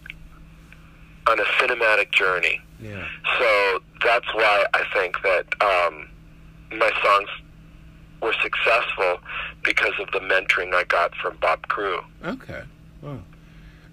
on 1.26 1.38
a 1.38 1.44
cinematic 1.60 2.12
journey. 2.12 2.60
Yeah. 2.80 3.06
So 3.38 3.80
that's 4.04 4.32
why 4.34 4.66
I 4.74 4.84
think 4.94 5.16
that 5.22 5.46
um, 5.62 6.08
my 6.78 6.90
songs 7.02 7.28
were 8.22 8.34
successful 8.42 9.18
because 9.62 9.92
of 10.00 10.10
the 10.12 10.20
mentoring 10.20 10.74
I 10.74 10.84
got 10.84 11.14
from 11.16 11.36
Bob 11.40 11.66
Crewe. 11.68 12.00
Okay. 12.24 12.62
Wow. 13.02 13.20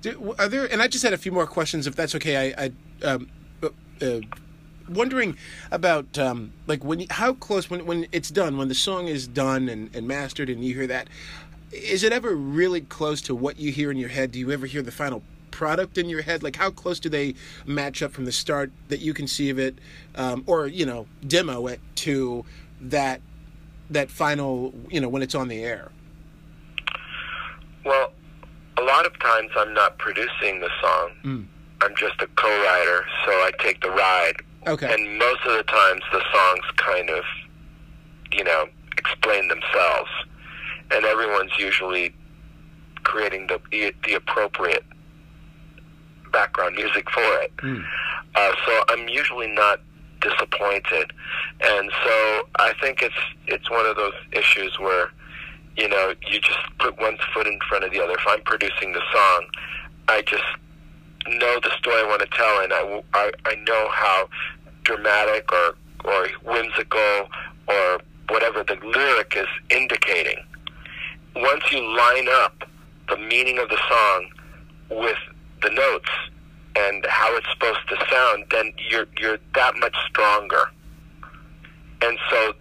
Do, 0.01 0.35
are 0.39 0.47
there? 0.47 0.71
And 0.71 0.81
I 0.81 0.87
just 0.87 1.03
had 1.03 1.13
a 1.13 1.17
few 1.17 1.31
more 1.31 1.45
questions, 1.45 1.85
if 1.85 1.95
that's 1.95 2.15
okay. 2.15 2.53
I, 2.53 2.65
I 2.65 3.05
um, 3.05 3.29
uh, 4.01 4.19
wondering 4.91 5.37
about 5.71 6.17
um, 6.17 6.53
like 6.67 6.83
when 6.83 7.05
how 7.09 7.33
close 7.33 7.69
when 7.69 7.85
when 7.85 8.07
it's 8.11 8.29
done 8.29 8.57
when 8.57 8.67
the 8.67 8.75
song 8.75 9.07
is 9.07 9.27
done 9.27 9.69
and, 9.69 9.93
and 9.95 10.07
mastered 10.07 10.49
and 10.49 10.63
you 10.63 10.73
hear 10.75 10.87
that 10.87 11.07
is 11.71 12.03
it 12.03 12.11
ever 12.11 12.35
really 12.35 12.81
close 12.81 13.21
to 13.21 13.35
what 13.35 13.57
you 13.57 13.71
hear 13.71 13.91
in 13.91 13.97
your 13.97 14.09
head? 14.09 14.31
Do 14.31 14.39
you 14.39 14.51
ever 14.51 14.65
hear 14.65 14.81
the 14.81 14.91
final 14.91 15.23
product 15.51 15.97
in 15.97 16.09
your 16.09 16.21
head? 16.21 16.43
Like 16.43 16.55
how 16.55 16.69
close 16.69 16.99
do 16.99 17.09
they 17.09 17.35
match 17.65 18.03
up 18.03 18.11
from 18.11 18.25
the 18.25 18.31
start 18.31 18.71
that 18.89 18.99
you 18.99 19.13
conceive 19.13 19.57
it 19.57 19.79
um, 20.15 20.43
or 20.47 20.67
you 20.67 20.85
know 20.85 21.07
demo 21.25 21.67
it 21.67 21.79
to 21.95 22.45
that 22.81 23.21
that 23.89 24.09
final 24.09 24.73
you 24.89 24.99
know 24.99 25.09
when 25.09 25.21
it's 25.21 25.35
on 25.35 25.47
the 25.47 25.63
air? 25.63 25.91
Well 27.85 28.11
a 28.77 28.83
lot 28.83 29.05
of 29.05 29.17
times 29.19 29.49
i'm 29.55 29.73
not 29.73 29.97
producing 29.97 30.59
the 30.59 30.69
song. 30.81 31.11
Mm. 31.23 31.45
i'm 31.81 31.95
just 31.95 32.19
a 32.21 32.27
co-writer 32.35 33.05
so 33.25 33.31
i 33.31 33.51
take 33.59 33.81
the 33.81 33.91
ride 33.91 34.35
Okay. 34.67 34.93
And 34.93 35.17
most 35.17 35.39
of 35.45 35.57
the 35.57 35.63
times 35.63 36.01
the 36.11 36.21
songs 36.33 36.65
kind 36.77 37.09
of, 37.09 37.23
you 38.31 38.43
know, 38.43 38.67
explain 38.97 39.47
themselves, 39.47 40.09
and 40.91 41.05
everyone's 41.05 41.57
usually 41.57 42.13
creating 43.03 43.47
the 43.47 43.59
the 44.05 44.13
appropriate 44.13 44.83
background 46.31 46.75
music 46.75 47.09
for 47.09 47.21
it. 47.41 47.55
Mm. 47.57 47.83
Uh, 48.35 48.51
so 48.65 48.83
I'm 48.89 49.07
usually 49.07 49.47
not 49.47 49.79
disappointed, 50.21 51.11
and 51.61 51.91
so 52.05 52.41
I 52.57 52.73
think 52.79 53.01
it's 53.01 53.15
it's 53.47 53.69
one 53.69 53.85
of 53.85 53.95
those 53.95 54.13
issues 54.31 54.77
where 54.79 55.11
you 55.75 55.87
know 55.87 56.13
you 56.27 56.39
just 56.39 56.59
put 56.79 56.99
one 56.99 57.17
foot 57.33 57.47
in 57.47 57.59
front 57.67 57.83
of 57.83 57.91
the 57.91 58.01
other. 58.01 58.13
If 58.13 58.27
I'm 58.27 58.41
producing 58.43 58.93
the 58.93 59.01
song, 59.11 59.45
I 60.07 60.21
just 60.21 60.43
know 61.27 61.59
the 61.61 61.71
story 61.77 62.01
I 62.01 62.07
want 62.07 62.21
to 62.21 62.27
tell, 62.27 62.59
and 62.61 62.73
I, 62.73 63.03
I, 63.13 63.31
I 63.45 63.55
know 63.67 63.89
how 63.91 64.29
dramatic 64.83 65.51
or, 65.51 65.75
or 66.05 66.27
whimsical 66.43 67.29
or 67.67 67.99
whatever 68.29 68.63
the 68.63 68.77
lyric 68.83 69.35
is 69.35 69.47
indicating. 69.69 70.37
Once 71.35 71.63
you 71.71 71.81
line 71.95 72.27
up 72.29 72.63
the 73.09 73.17
meaning 73.17 73.59
of 73.59 73.69
the 73.69 73.79
song 73.89 74.31
with 74.89 75.17
the 75.61 75.69
notes 75.69 76.09
and 76.75 77.05
how 77.07 77.35
it's 77.35 77.47
supposed 77.51 77.79
to 77.89 77.97
sound, 78.09 78.45
then 78.51 78.73
you're 78.89 79.05
you're 79.19 79.37
that 79.55 79.75
much 79.77 79.95
stronger. 80.07 80.71
And 82.01 82.17
so 82.29 82.53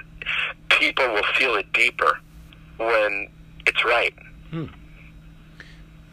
people 0.68 1.08
will 1.08 1.26
feel 1.34 1.54
it 1.54 1.72
deeper 1.72 2.18
when 2.78 3.28
it's 3.66 3.84
right. 3.84 4.14
Hmm. 4.50 4.66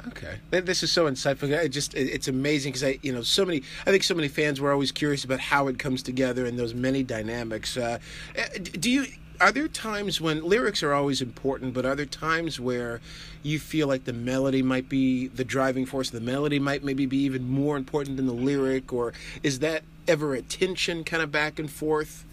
Okay, 0.08 0.40
this 0.52 0.84
is 0.84 0.92
so 0.92 1.06
insightful. 1.10 1.50
It 1.50 1.70
just 1.70 1.94
it's 1.94 2.28
amazing 2.28 2.72
because 2.72 2.84
I 2.84 3.00
you 3.02 3.12
know 3.12 3.22
so 3.22 3.46
many 3.46 3.64
I 3.86 3.92
think 3.92 4.04
so 4.04 4.16
many 4.16 4.28
fans 4.28 4.62
were 4.62 4.72
always 4.72 4.92
curious 4.92 5.24
about 5.24 5.40
how 5.40 5.68
it 5.68 5.80
comes 5.80 6.02
together 6.04 6.46
and 6.46 6.58
those 6.58 6.74
many 6.74 7.04
dynamics. 7.04 7.76
Uh, 7.76 8.00
eh, 8.36 8.58
do 8.58 8.90
you 8.90 9.06
are 9.40 9.52
there 9.52 9.68
times 9.68 10.20
when 10.20 10.44
lyrics 10.44 10.82
are 10.82 10.94
always 10.94 11.22
important, 11.22 11.74
but 11.74 11.86
are 11.86 11.96
there 11.96 12.06
times 12.06 12.60
where 12.60 13.02
you 13.44 13.60
feel 13.60 13.88
like 13.88 14.06
the 14.06 14.14
melody 14.14 14.64
might 14.64 14.90
be 14.90 15.28
the 15.28 15.44
driving 15.44 15.86
force? 15.86 16.10
The 16.10 16.22
melody 16.22 16.58
might 16.58 16.84
maybe 16.84 17.06
be 17.06 17.20
even 17.20 17.48
more 17.48 17.78
important 17.78 18.18
than 18.18 18.26
the 18.26 18.34
lyric, 18.34 18.92
or 18.92 19.14
is 19.44 19.60
that 19.60 19.84
ever 20.08 20.34
a 20.34 20.42
tension 20.42 21.04
kind 21.04 21.22
of 21.22 21.32
back 21.32 21.60
and 21.60 21.70
forth 21.70 22.26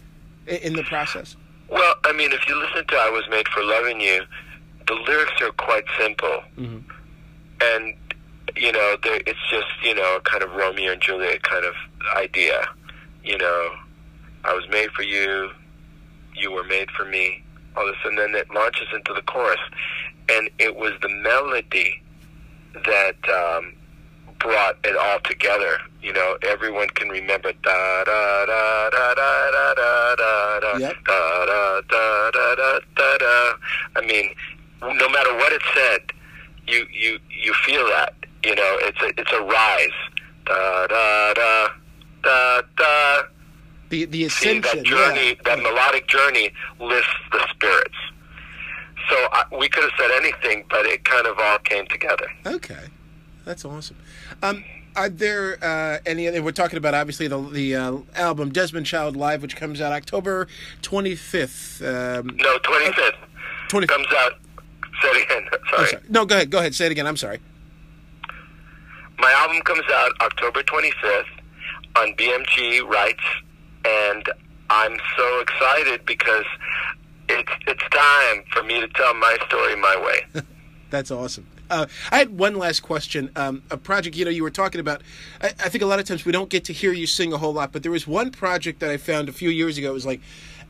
in 0.46 0.74
the 0.74 0.84
process? 0.84 1.36
Well, 1.68 1.94
I 2.04 2.12
mean, 2.12 2.32
if 2.32 2.46
you 2.48 2.56
listen 2.56 2.86
to 2.86 2.96
"I 2.96 3.10
Was 3.10 3.24
Made 3.30 3.48
for 3.48 3.64
Loving 3.64 4.00
You," 4.00 4.22
the 4.86 4.94
lyrics 4.94 5.42
are 5.42 5.50
quite 5.52 5.84
simple. 5.98 6.42
Mm-hmm 6.56 6.90
and 7.72 7.94
you 8.56 8.72
know, 8.72 8.96
it's 9.04 9.50
just 9.50 9.66
you 9.82 9.94
know, 9.94 10.20
kind 10.24 10.42
of 10.42 10.52
Romeo 10.52 10.92
and 10.92 11.00
Juliet 11.00 11.42
kind 11.42 11.64
of 11.64 11.74
idea. 12.16 12.68
You 13.22 13.38
know, 13.38 13.70
I 14.44 14.54
was 14.54 14.68
made 14.68 14.90
for 14.90 15.02
you, 15.02 15.50
you 16.34 16.52
were 16.52 16.64
made 16.64 16.90
for 16.90 17.04
me. 17.04 17.42
All 17.76 17.86
this, 17.86 17.96
and 18.04 18.16
then 18.16 18.34
it 18.36 18.46
launches 18.54 18.86
into 18.94 19.12
the 19.14 19.22
chorus, 19.22 19.58
and 20.28 20.48
it 20.60 20.76
was 20.76 20.92
the 21.02 21.08
melody 21.08 22.00
that 22.84 23.16
um, 23.28 23.72
brought 24.38 24.76
it 24.84 24.96
all 24.96 25.18
together. 25.24 25.78
You 26.00 26.12
know, 26.12 26.36
everyone 26.42 26.88
can 26.90 27.08
remember 27.08 27.52
da 27.64 28.04
da 28.04 28.46
da 28.46 28.90
da 28.90 29.14
da 29.14 29.44
da 29.50 29.74
da 29.74 30.14
da 30.14 30.60
da 30.60 30.60
da 30.60 31.80
da 31.88 32.30
da 32.30 32.54
da 32.54 32.78
da 32.94 33.18
da. 33.18 33.52
I 33.96 34.06
mean, 34.06 34.30
no 34.82 35.08
matter 35.08 35.34
what 35.34 35.52
it 35.52 35.62
said, 35.74 36.12
you 36.66 36.86
you 36.90 37.18
you 37.30 37.52
feel 37.66 37.86
that. 37.88 38.14
You 38.42 38.54
know, 38.54 38.76
it's 38.80 39.00
a 39.00 39.20
it's 39.20 39.32
a 39.32 39.42
rise. 39.42 39.88
Da 40.44 40.86
da 40.86 41.34
da 41.34 41.68
da 42.22 42.62
da. 42.76 43.22
The 43.88 44.04
the 44.06 44.24
ascension. 44.24 44.62
See, 44.62 44.78
that 44.78 44.84
journey, 44.84 45.28
yeah. 45.28 45.34
that 45.44 45.58
melodic 45.62 46.06
journey, 46.06 46.52
lifts 46.80 47.08
the 47.32 47.46
spirits. 47.50 47.94
So 49.08 49.16
I, 49.32 49.44
we 49.58 49.68
could 49.68 49.82
have 49.82 49.92
said 49.98 50.10
anything, 50.16 50.64
but 50.70 50.86
it 50.86 51.04
kind 51.04 51.26
of 51.26 51.38
all 51.38 51.58
came 51.58 51.86
together. 51.86 52.26
Okay, 52.46 52.88
that's 53.44 53.64
awesome. 53.64 53.96
Um, 54.42 54.64
are 54.96 55.08
there 55.08 55.58
uh, 55.62 55.98
any 56.06 56.28
other? 56.28 56.42
We're 56.42 56.52
talking 56.52 56.78
about 56.78 56.94
obviously 56.94 57.28
the 57.28 57.40
the 57.40 57.76
uh, 57.76 57.98
album 58.14 58.50
Desmond 58.50 58.86
Child 58.86 59.16
Live, 59.16 59.42
which 59.42 59.56
comes 59.56 59.80
out 59.80 59.92
October 59.92 60.48
twenty 60.82 61.14
fifth. 61.14 61.82
Um, 61.82 62.36
no, 62.36 62.58
twenty 62.58 62.92
fifth. 62.92 63.16
Twenty 63.68 63.86
comes 63.86 64.06
out 64.16 64.34
Say 65.02 65.08
it 65.08 65.24
again. 65.24 65.48
Sorry. 65.70 65.88
sorry. 65.88 66.02
No, 66.08 66.24
go 66.24 66.36
ahead. 66.36 66.50
Go 66.50 66.58
ahead. 66.58 66.74
Say 66.74 66.86
it 66.86 66.92
again. 66.92 67.06
I'm 67.06 67.16
sorry. 67.16 67.40
My 69.18 69.32
album 69.32 69.60
comes 69.62 69.84
out 69.92 70.12
October 70.20 70.62
25th 70.62 71.24
on 71.96 72.12
BMG 72.14 72.86
Rights, 72.86 73.24
and 73.84 74.28
I'm 74.70 74.96
so 75.16 75.40
excited 75.40 76.04
because 76.04 76.44
it's 77.28 77.52
it's 77.66 77.82
time 77.90 78.44
for 78.52 78.62
me 78.62 78.80
to 78.80 78.88
tell 78.88 79.14
my 79.14 79.36
story 79.46 79.76
my 79.76 79.96
way. 79.96 80.42
That's 80.90 81.10
awesome. 81.10 81.46
Uh, 81.70 81.86
I 82.12 82.18
had 82.18 82.38
one 82.38 82.56
last 82.56 82.80
question. 82.80 83.30
Um, 83.36 83.62
a 83.70 83.76
project, 83.76 84.16
you 84.16 84.24
know, 84.24 84.30
you 84.30 84.42
were 84.42 84.50
talking 84.50 84.80
about. 84.80 85.02
I, 85.40 85.48
I, 85.48 85.68
think 85.68 85.82
a 85.82 85.86
lot 85.86 85.98
of 85.98 86.04
times 86.04 86.24
we 86.24 86.32
don't 86.32 86.50
get 86.50 86.64
to 86.66 86.72
hear 86.72 86.92
you 86.92 87.06
sing 87.06 87.32
a 87.32 87.38
whole 87.38 87.54
lot, 87.54 87.72
but 87.72 87.82
there 87.82 87.90
was 87.90 88.06
one 88.06 88.30
project 88.30 88.80
that 88.80 88.90
I 88.90 88.96
found 88.98 89.28
a 89.28 89.32
few 89.32 89.48
years 89.48 89.78
ago. 89.78 89.90
It 89.90 89.94
was 89.94 90.06
like 90.06 90.20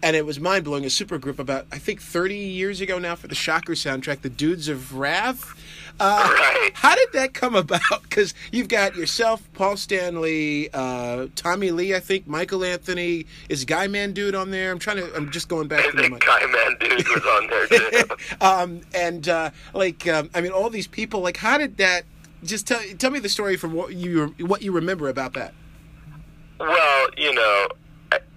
and 0.05 0.14
it 0.14 0.27
was 0.27 0.38
mind 0.38 0.64
blowing. 0.64 0.85
A 0.85 0.90
super 0.90 1.17
group 1.19 1.38
about 1.38 1.67
I 1.73 1.79
think 1.79 2.01
30 2.01 2.37
years 2.37 2.81
ago 2.83 2.99
now 2.99 3.17
for 3.17 3.27
the 3.27 3.35
Shocker 3.35 3.73
soundtrack, 3.73 4.21
the 4.21 4.29
Dudes 4.29 4.69
of 4.69 4.95
Wrath. 4.95 5.59
Uh, 5.99 6.29
right. 6.31 6.71
How 6.75 6.95
did 6.95 7.09
that 7.14 7.35
come 7.35 7.57
about? 7.57 7.81
Because 8.14 8.35
you've 8.53 8.69
got 8.69 8.95
yourself, 8.95 9.43
Paul 9.55 9.77
Stanley, 9.77 10.69
uh, 10.73 11.27
Tommy 11.35 11.73
Lee, 11.73 11.95
I 11.97 12.01
think, 12.01 12.29
Michael 12.29 12.62
Anthony. 12.62 13.27
Is 13.49 13.64
Guy 13.64 13.88
Mann-Dude 13.88 14.37
on 14.37 14.53
there? 14.53 14.71
I'm 14.71 14.79
trying 14.79 14.99
to. 14.99 15.17
I'm 15.17 15.31
just 15.31 15.49
going 15.49 15.67
back. 15.67 15.81
I 15.81 15.90
to 15.90 15.97
think 15.97 16.25
Guy 16.25 16.47
Mann-Dude 16.47 17.09
was 17.09 17.25
on 17.25 17.47
there 17.49 17.67
too. 17.67 18.09
um, 18.40 18.81
and 18.95 19.29
uh, 19.29 19.51
like, 19.73 20.07
um, 20.07 20.31
I 20.33 20.43
mean, 20.43 20.53
all 20.53 20.71
these 20.71 20.87
people. 20.87 21.21
Like, 21.21 21.38
how 21.38 21.59
did 21.59 21.79
that? 21.79 22.05
Just 22.45 22.69
tell 22.69 22.81
tell 22.99 23.11
me 23.11 23.19
the 23.19 23.29
story 23.29 23.57
from 23.57 23.73
what 23.73 23.95
you 23.95 24.35
what 24.38 24.62
you 24.62 24.71
remember 24.71 25.09
about 25.09 25.33
that. 25.35 25.55
Well, 26.61 27.09
you 27.17 27.35
know, 27.35 27.69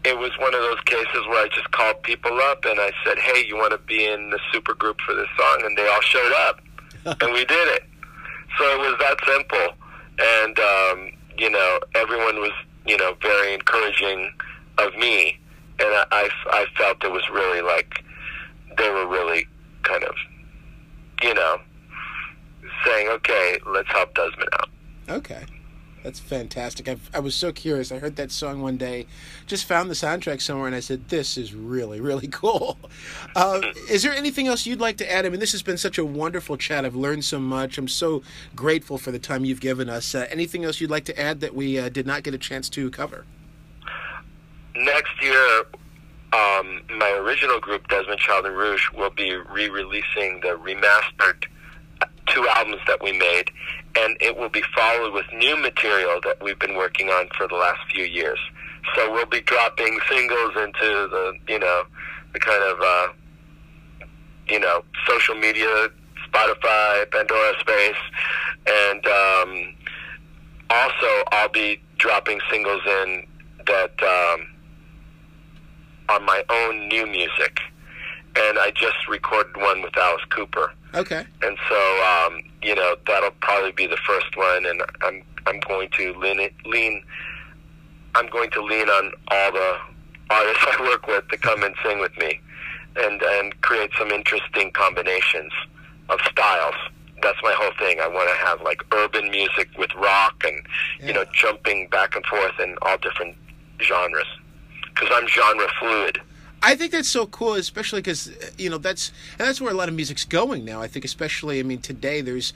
it 0.07 0.17
was 0.17 0.31
one 0.39 0.53
of 0.55 0.61
those 0.61 0.79
cases 0.85 1.27
where 1.27 1.43
I 1.43 1.49
just 1.53 1.69
called 1.71 2.01
people 2.03 2.39
up 2.39 2.63
and 2.65 2.79
I 2.79 2.91
said, 3.03 3.19
"Hey, 3.19 3.45
you 3.45 3.57
want 3.57 3.71
to 3.71 3.77
be 3.77 4.05
in 4.05 4.29
the 4.29 4.39
super 4.53 4.73
group 4.73 5.01
for 5.01 5.13
this 5.13 5.27
song?" 5.37 5.63
And 5.65 5.77
they 5.77 5.87
all 5.87 6.01
showed 6.01 6.31
up, 6.47 6.61
and 7.21 7.33
we 7.33 7.45
did 7.45 7.67
it. 7.75 7.83
So 8.57 8.63
it 8.73 8.79
was 8.79 8.95
that 8.99 9.17
simple, 9.25 9.75
and 10.19 10.59
um, 10.59 11.11
you 11.37 11.49
know, 11.49 11.79
everyone 11.95 12.39
was 12.39 12.51
you 12.85 12.97
know 12.97 13.15
very 13.21 13.53
encouraging 13.53 14.31
of 14.77 14.95
me, 14.95 15.37
and 15.79 15.89
I, 15.89 16.05
I, 16.11 16.29
I 16.51 16.65
felt 16.77 17.03
it 17.03 17.11
was 17.11 17.27
really 17.29 17.61
like 17.61 18.03
they 18.77 18.89
were 18.89 19.07
really 19.07 19.47
kind 19.83 20.03
of, 20.03 20.15
you 21.23 21.33
know, 21.33 21.57
saying, 22.85 23.07
okay, 23.09 23.57
let's 23.65 23.89
help 23.89 24.13
Desmond 24.13 24.49
out. 24.53 24.69
Okay. 25.09 25.43
That's 26.07 26.21
fantastic. 26.21 26.87
I've, 26.87 27.09
i 27.13 27.19
was 27.19 27.35
so 27.35 27.51
curious. 27.51 27.91
I 27.91 27.99
heard 27.99 28.15
that 28.15 28.31
song 28.31 28.61
one 28.61 28.77
day, 28.77 29.07
just 29.45 29.65
found 29.65 29.89
the 29.89 29.93
soundtrack 29.93 30.39
somewhere, 30.41 30.65
and 30.65 30.73
I 30.73 30.79
said, 30.79 31.09
"This 31.09 31.37
is 31.37 31.53
really, 31.53 31.99
really 31.99 32.27
cool." 32.31 32.77
Uh, 33.35 33.59
is 33.89 34.03
there 34.03 34.13
anything 34.13 34.47
else 34.47 34.65
you'd 34.65 34.79
like 34.79 34.95
to 34.99 35.11
add? 35.11 35.25
I 35.25 35.29
mean, 35.29 35.41
this 35.41 35.51
has 35.51 35.61
been 35.61 35.77
such 35.77 35.97
a 35.97 36.05
wonderful 36.05 36.55
chat. 36.55 36.85
I've 36.85 36.95
learned 36.95 37.25
so 37.25 37.41
much. 37.41 37.77
I'm 37.77 37.89
so 37.89 38.23
grateful 38.55 38.97
for 38.97 39.11
the 39.11 39.19
time 39.19 39.43
you've 39.43 39.59
given 39.59 39.89
us. 39.89 40.15
Uh, 40.15 40.27
anything 40.29 40.63
else 40.63 40.79
you'd 40.79 40.89
like 40.89 41.03
to 41.03 41.19
add 41.19 41.41
that 41.41 41.53
we 41.53 41.77
uh, 41.77 41.89
did 41.89 42.07
not 42.07 42.23
get 42.23 42.33
a 42.33 42.37
chance 42.37 42.69
to 42.69 42.89
cover? 42.89 43.25
Next 44.77 45.21
year, 45.21 45.65
um, 46.31 46.83
my 46.97 47.11
original 47.19 47.59
group, 47.59 47.85
Desmond 47.89 48.21
Child 48.21 48.45
and 48.45 48.55
Rouge, 48.55 48.89
will 48.95 49.09
be 49.09 49.35
re-releasing 49.35 50.39
the 50.39 50.57
remastered 50.57 51.47
two 52.37 52.47
albums 52.49 52.81
that 52.87 53.01
we 53.01 53.11
made, 53.11 53.49
and 53.97 54.15
it 54.21 54.37
will 54.37 54.49
be 54.49 54.61
followed 54.75 55.13
with 55.13 55.25
new 55.33 55.55
material 55.57 56.19
that 56.23 56.37
we've 56.41 56.59
been 56.59 56.75
working 56.75 57.09
on 57.09 57.27
for 57.37 57.47
the 57.47 57.55
last 57.55 57.79
few 57.91 58.05
years. 58.05 58.39
So 58.95 59.11
we'll 59.11 59.25
be 59.25 59.41
dropping 59.41 59.99
singles 60.09 60.51
into 60.55 61.07
the, 61.09 61.33
you 61.47 61.59
know, 61.59 61.83
the 62.33 62.39
kind 62.39 62.63
of, 62.63 62.79
uh, 62.79 63.07
you 64.47 64.59
know, 64.59 64.83
social 65.07 65.35
media, 65.35 65.89
Spotify, 66.29 67.09
Pandora 67.11 67.53
space, 67.59 67.95
and 68.67 69.05
um, 69.07 69.73
also 70.69 71.23
I'll 71.31 71.49
be 71.49 71.81
dropping 71.97 72.39
singles 72.51 72.81
in 72.85 73.25
that 73.65 73.91
um, 74.03 74.47
on 76.09 76.23
my 76.23 76.43
own 76.49 76.87
new 76.87 77.05
music 77.07 77.59
and 78.37 78.59
I 78.59 78.71
just 78.71 79.07
recorded 79.09 79.57
one 79.57 79.81
with 79.81 79.97
Alice 79.97 80.23
Cooper. 80.29 80.71
Okay. 80.93 81.25
And 81.41 81.57
so, 81.69 82.03
um, 82.03 82.41
you 82.61 82.75
know, 82.75 82.95
that'll 83.05 83.31
probably 83.41 83.71
be 83.71 83.87
the 83.87 83.97
first 83.97 84.35
one, 84.35 84.65
and 84.65 84.81
I'm 85.01 85.23
I'm 85.45 85.59
going 85.61 85.89
to 85.97 86.13
lean 86.13 86.49
lean. 86.65 87.03
I'm 88.15 88.27
going 88.29 88.49
to 88.51 88.63
lean 88.63 88.89
on 88.89 89.11
all 89.29 89.51
the 89.51 89.77
artists 90.29 90.65
I 90.79 90.81
work 90.81 91.07
with 91.07 91.27
to 91.29 91.37
come 91.37 91.63
and 91.63 91.75
sing 91.83 91.99
with 91.99 92.17
me, 92.17 92.39
and 92.95 93.21
and 93.21 93.61
create 93.61 93.91
some 93.97 94.11
interesting 94.11 94.71
combinations 94.71 95.53
of 96.09 96.19
styles. 96.31 96.75
That's 97.21 97.39
my 97.41 97.53
whole 97.53 97.73
thing. 97.79 97.99
I 97.99 98.07
want 98.07 98.29
to 98.29 98.45
have 98.45 98.61
like 98.61 98.81
urban 98.93 99.29
music 99.29 99.69
with 99.77 99.93
rock, 99.95 100.43
and 100.45 100.65
yeah. 100.99 101.07
you 101.07 101.13
know, 101.13 101.25
jumping 101.33 101.87
back 101.89 102.15
and 102.15 102.25
forth 102.25 102.59
in 102.59 102.75
all 102.81 102.97
different 102.97 103.35
genres, 103.81 104.27
because 104.93 105.09
I'm 105.11 105.27
genre 105.27 105.67
fluid. 105.79 106.21
I 106.61 106.75
think 106.75 106.91
that's 106.91 107.09
so 107.09 107.27
cool, 107.27 107.53
especially 107.53 108.01
because 108.01 108.31
you 108.57 108.69
know 108.69 108.77
that's 108.77 109.11
and 109.37 109.47
that's 109.47 109.61
where 109.61 109.71
a 109.71 109.75
lot 109.75 109.89
of 109.89 109.95
music's 109.95 110.25
going 110.25 110.65
now. 110.65 110.81
I 110.81 110.87
think, 110.87 111.05
especially, 111.05 111.59
I 111.59 111.63
mean, 111.63 111.81
today 111.81 112.21
there's 112.21 112.53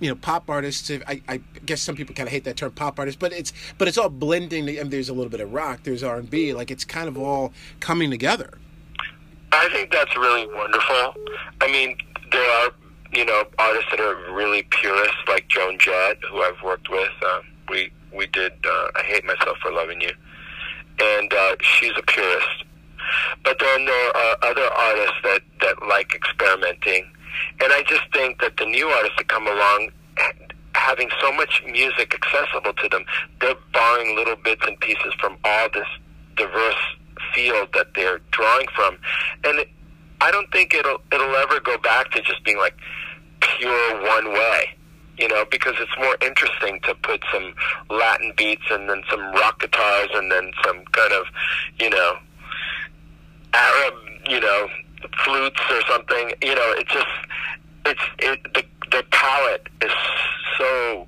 you 0.00 0.08
know 0.08 0.14
pop 0.14 0.48
artists. 0.48 0.90
I, 0.90 1.20
I 1.28 1.40
guess 1.66 1.82
some 1.82 1.96
people 1.96 2.14
kind 2.14 2.28
of 2.28 2.32
hate 2.32 2.44
that 2.44 2.56
term 2.56 2.72
pop 2.72 2.98
artist, 2.98 3.18
but 3.18 3.32
it's 3.32 3.52
but 3.78 3.88
it's 3.88 3.98
all 3.98 4.08
blending. 4.08 4.64
I 4.68 4.82
mean, 4.82 4.90
there's 4.90 5.08
a 5.08 5.12
little 5.14 5.30
bit 5.30 5.40
of 5.40 5.52
rock, 5.52 5.80
there's 5.82 6.02
R 6.02 6.16
and 6.16 6.30
B, 6.30 6.54
like 6.54 6.70
it's 6.70 6.84
kind 6.84 7.08
of 7.08 7.18
all 7.18 7.52
coming 7.80 8.10
together. 8.10 8.58
I 9.50 9.68
think 9.70 9.92
that's 9.92 10.16
really 10.16 10.46
wonderful. 10.54 11.14
I 11.60 11.70
mean, 11.70 11.96
there 12.30 12.50
are 12.50 12.70
you 13.12 13.24
know 13.24 13.44
artists 13.58 13.90
that 13.90 14.00
are 14.00 14.32
really 14.32 14.62
purists, 14.70 15.18
like 15.26 15.48
Joan 15.48 15.78
Jett, 15.78 16.18
who 16.30 16.40
I've 16.40 16.62
worked 16.62 16.88
with. 16.88 17.12
Uh, 17.24 17.40
we 17.68 17.92
we 18.14 18.26
did 18.28 18.52
uh, 18.64 18.88
I 18.94 19.02
Hate 19.04 19.24
Myself 19.24 19.58
for 19.58 19.72
Loving 19.72 20.00
You, 20.00 20.12
and 21.00 21.32
uh, 21.32 21.56
she's 21.60 21.92
a 21.98 22.02
purist 22.02 22.64
but 23.44 23.58
then 23.58 23.84
there 23.84 24.16
are 24.16 24.36
uh, 24.42 24.50
other 24.50 24.68
artists 24.72 25.16
that, 25.24 25.42
that 25.60 25.86
like 25.88 26.14
experimenting. 26.14 27.10
And 27.60 27.72
I 27.72 27.82
just 27.88 28.02
think 28.12 28.40
that 28.40 28.56
the 28.56 28.66
new 28.66 28.86
artists 28.86 29.16
that 29.18 29.28
come 29.28 29.46
along, 29.46 29.90
having 30.74 31.08
so 31.20 31.32
much 31.32 31.62
music 31.66 32.14
accessible 32.14 32.72
to 32.74 32.88
them, 32.88 33.04
they're 33.40 33.56
borrowing 33.72 34.16
little 34.16 34.36
bits 34.36 34.62
and 34.66 34.78
pieces 34.80 35.14
from 35.20 35.36
all 35.44 35.68
this 35.72 35.86
diverse 36.36 36.96
field 37.34 37.68
that 37.74 37.94
they're 37.94 38.20
drawing 38.30 38.66
from. 38.74 38.98
And 39.44 39.64
I 40.20 40.30
don't 40.30 40.50
think 40.52 40.74
it'll 40.74 40.98
it'll 41.12 41.34
ever 41.36 41.60
go 41.60 41.78
back 41.78 42.10
to 42.12 42.22
just 42.22 42.44
being 42.44 42.58
like 42.58 42.76
pure 43.40 44.02
one 44.02 44.32
way 44.32 44.76
you 45.18 45.28
know, 45.28 45.44
because 45.50 45.74
it's 45.78 45.96
more 45.98 46.16
interesting 46.22 46.80
to 46.80 46.94
put 46.96 47.22
some 47.32 47.54
Latin 47.90 48.32
beats 48.36 48.62
and 48.70 48.88
then 48.88 49.02
some 49.10 49.20
rock 49.32 49.60
guitars 49.60 50.08
and 50.14 50.32
then 50.32 50.50
some 50.64 50.84
kind 50.92 51.12
of, 51.12 51.26
you 51.78 51.90
know, 51.90 52.16
Arab, 53.54 53.94
you 54.28 54.40
know, 54.40 54.68
flutes 55.24 55.60
or 55.70 55.80
something. 55.88 56.32
You 56.42 56.54
know, 56.54 56.74
it 56.78 56.86
just 56.88 57.06
it's 57.86 58.00
it 58.18 58.54
the 58.54 58.64
the 58.90 59.04
palette 59.10 59.68
is 59.82 59.92
so 60.58 61.06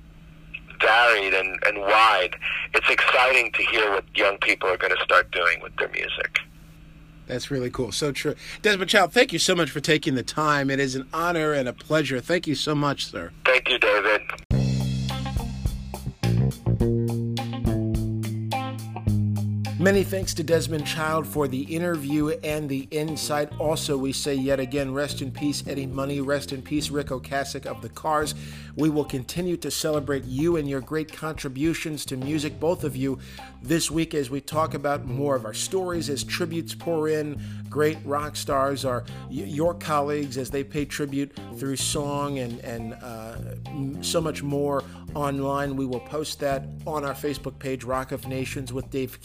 varied 0.81 1.33
and, 1.33 1.57
and 1.65 1.79
wide. 1.79 2.35
It's 2.73 2.89
exciting 2.89 3.51
to 3.53 3.63
hear 3.63 3.89
what 3.91 4.05
young 4.15 4.37
people 4.39 4.69
are 4.69 4.77
going 4.77 4.95
to 4.95 5.03
start 5.03 5.31
doing 5.31 5.61
with 5.61 5.75
their 5.77 5.89
music. 5.89 6.39
That's 7.27 7.49
really 7.49 7.71
cool. 7.71 7.91
So 7.91 8.11
true. 8.11 8.35
Desmond 8.61 8.89
Child, 8.89 9.11
thank 9.13 9.33
you 9.33 9.39
so 9.39 9.55
much 9.55 9.71
for 9.71 9.79
taking 9.79 10.15
the 10.15 10.23
time. 10.23 10.69
It 10.69 10.79
is 10.79 10.95
an 10.95 11.07
honor 11.11 11.53
and 11.53 11.67
a 11.67 11.73
pleasure. 11.73 12.19
Thank 12.19 12.45
you 12.45 12.55
so 12.55 12.75
much, 12.75 13.07
sir. 13.07 13.31
Thank 13.45 13.69
you, 13.69 13.79
David. 13.79 14.21
Many 19.85 20.03
thanks 20.03 20.33
to 20.33 20.43
Desmond 20.43 20.87
Child 20.87 21.27
for 21.27 21.47
the 21.47 21.61
interview 21.61 22.29
and 22.43 22.67
the 22.67 22.87
insight. 22.89 23.51
Also, 23.59 23.95
we 23.95 24.13
say 24.13 24.33
yet 24.33 24.59
again, 24.59 24.91
rest 24.95 25.21
in 25.21 25.31
peace, 25.31 25.63
Eddie 25.67 25.85
Money. 25.85 26.21
Rest 26.21 26.53
in 26.53 26.63
peace, 26.63 26.89
Ric 26.89 27.09
Ocasek 27.09 27.67
of 27.67 27.83
the 27.83 27.89
Cars. 27.89 28.33
We 28.75 28.89
will 28.89 29.05
continue 29.05 29.57
to 29.57 29.69
celebrate 29.69 30.23
you 30.23 30.57
and 30.57 30.67
your 30.67 30.81
great 30.81 31.13
contributions 31.13 32.03
to 32.07 32.17
music, 32.17 32.59
both 32.59 32.83
of 32.83 32.95
you, 32.95 33.19
this 33.61 33.91
week 33.91 34.15
as 34.15 34.31
we 34.31 34.41
talk 34.41 34.73
about 34.73 35.05
more 35.05 35.35
of 35.35 35.45
our 35.45 35.53
stories 35.53 36.09
as 36.09 36.23
tributes 36.23 36.73
pour 36.73 37.07
in. 37.07 37.39
Great 37.69 37.97
rock 38.05 38.35
stars 38.35 38.85
are 38.85 39.03
your 39.29 39.75
colleagues 39.75 40.37
as 40.37 40.49
they 40.49 40.63
pay 40.63 40.85
tribute 40.85 41.31
through 41.57 41.75
song 41.75 42.39
and, 42.39 42.59
and 42.61 42.93
uh, 43.03 44.01
so 44.01 44.19
much 44.19 44.41
more 44.41 44.83
online. 45.13 45.75
We 45.75 45.85
will 45.85 45.99
post 45.99 46.39
that 46.39 46.65
on 46.87 47.05
our 47.05 47.13
Facebook 47.13 47.59
page, 47.59 47.83
Rock 47.83 48.11
of 48.11 48.27
Nations 48.27 48.73
with 48.73 48.89
Dave 48.89 49.21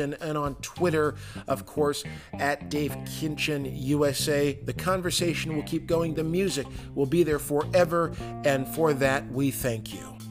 Kinchen, 0.00 0.20
and 0.20 0.36
on 0.36 0.56
Twitter, 0.56 1.14
of 1.46 1.66
course, 1.66 2.04
at 2.34 2.68
Dave 2.68 2.92
Kinchen 3.04 3.70
USA. 3.72 4.54
The 4.64 4.72
conversation 4.72 5.54
will 5.54 5.62
keep 5.62 5.86
going. 5.86 6.14
The 6.14 6.24
music 6.24 6.66
will 6.94 7.06
be 7.06 7.22
there 7.22 7.38
forever, 7.38 8.12
and 8.44 8.66
for 8.66 8.80
for 8.90 8.94
that, 8.94 9.30
we 9.30 9.50
thank 9.50 9.92
you. 9.92 10.29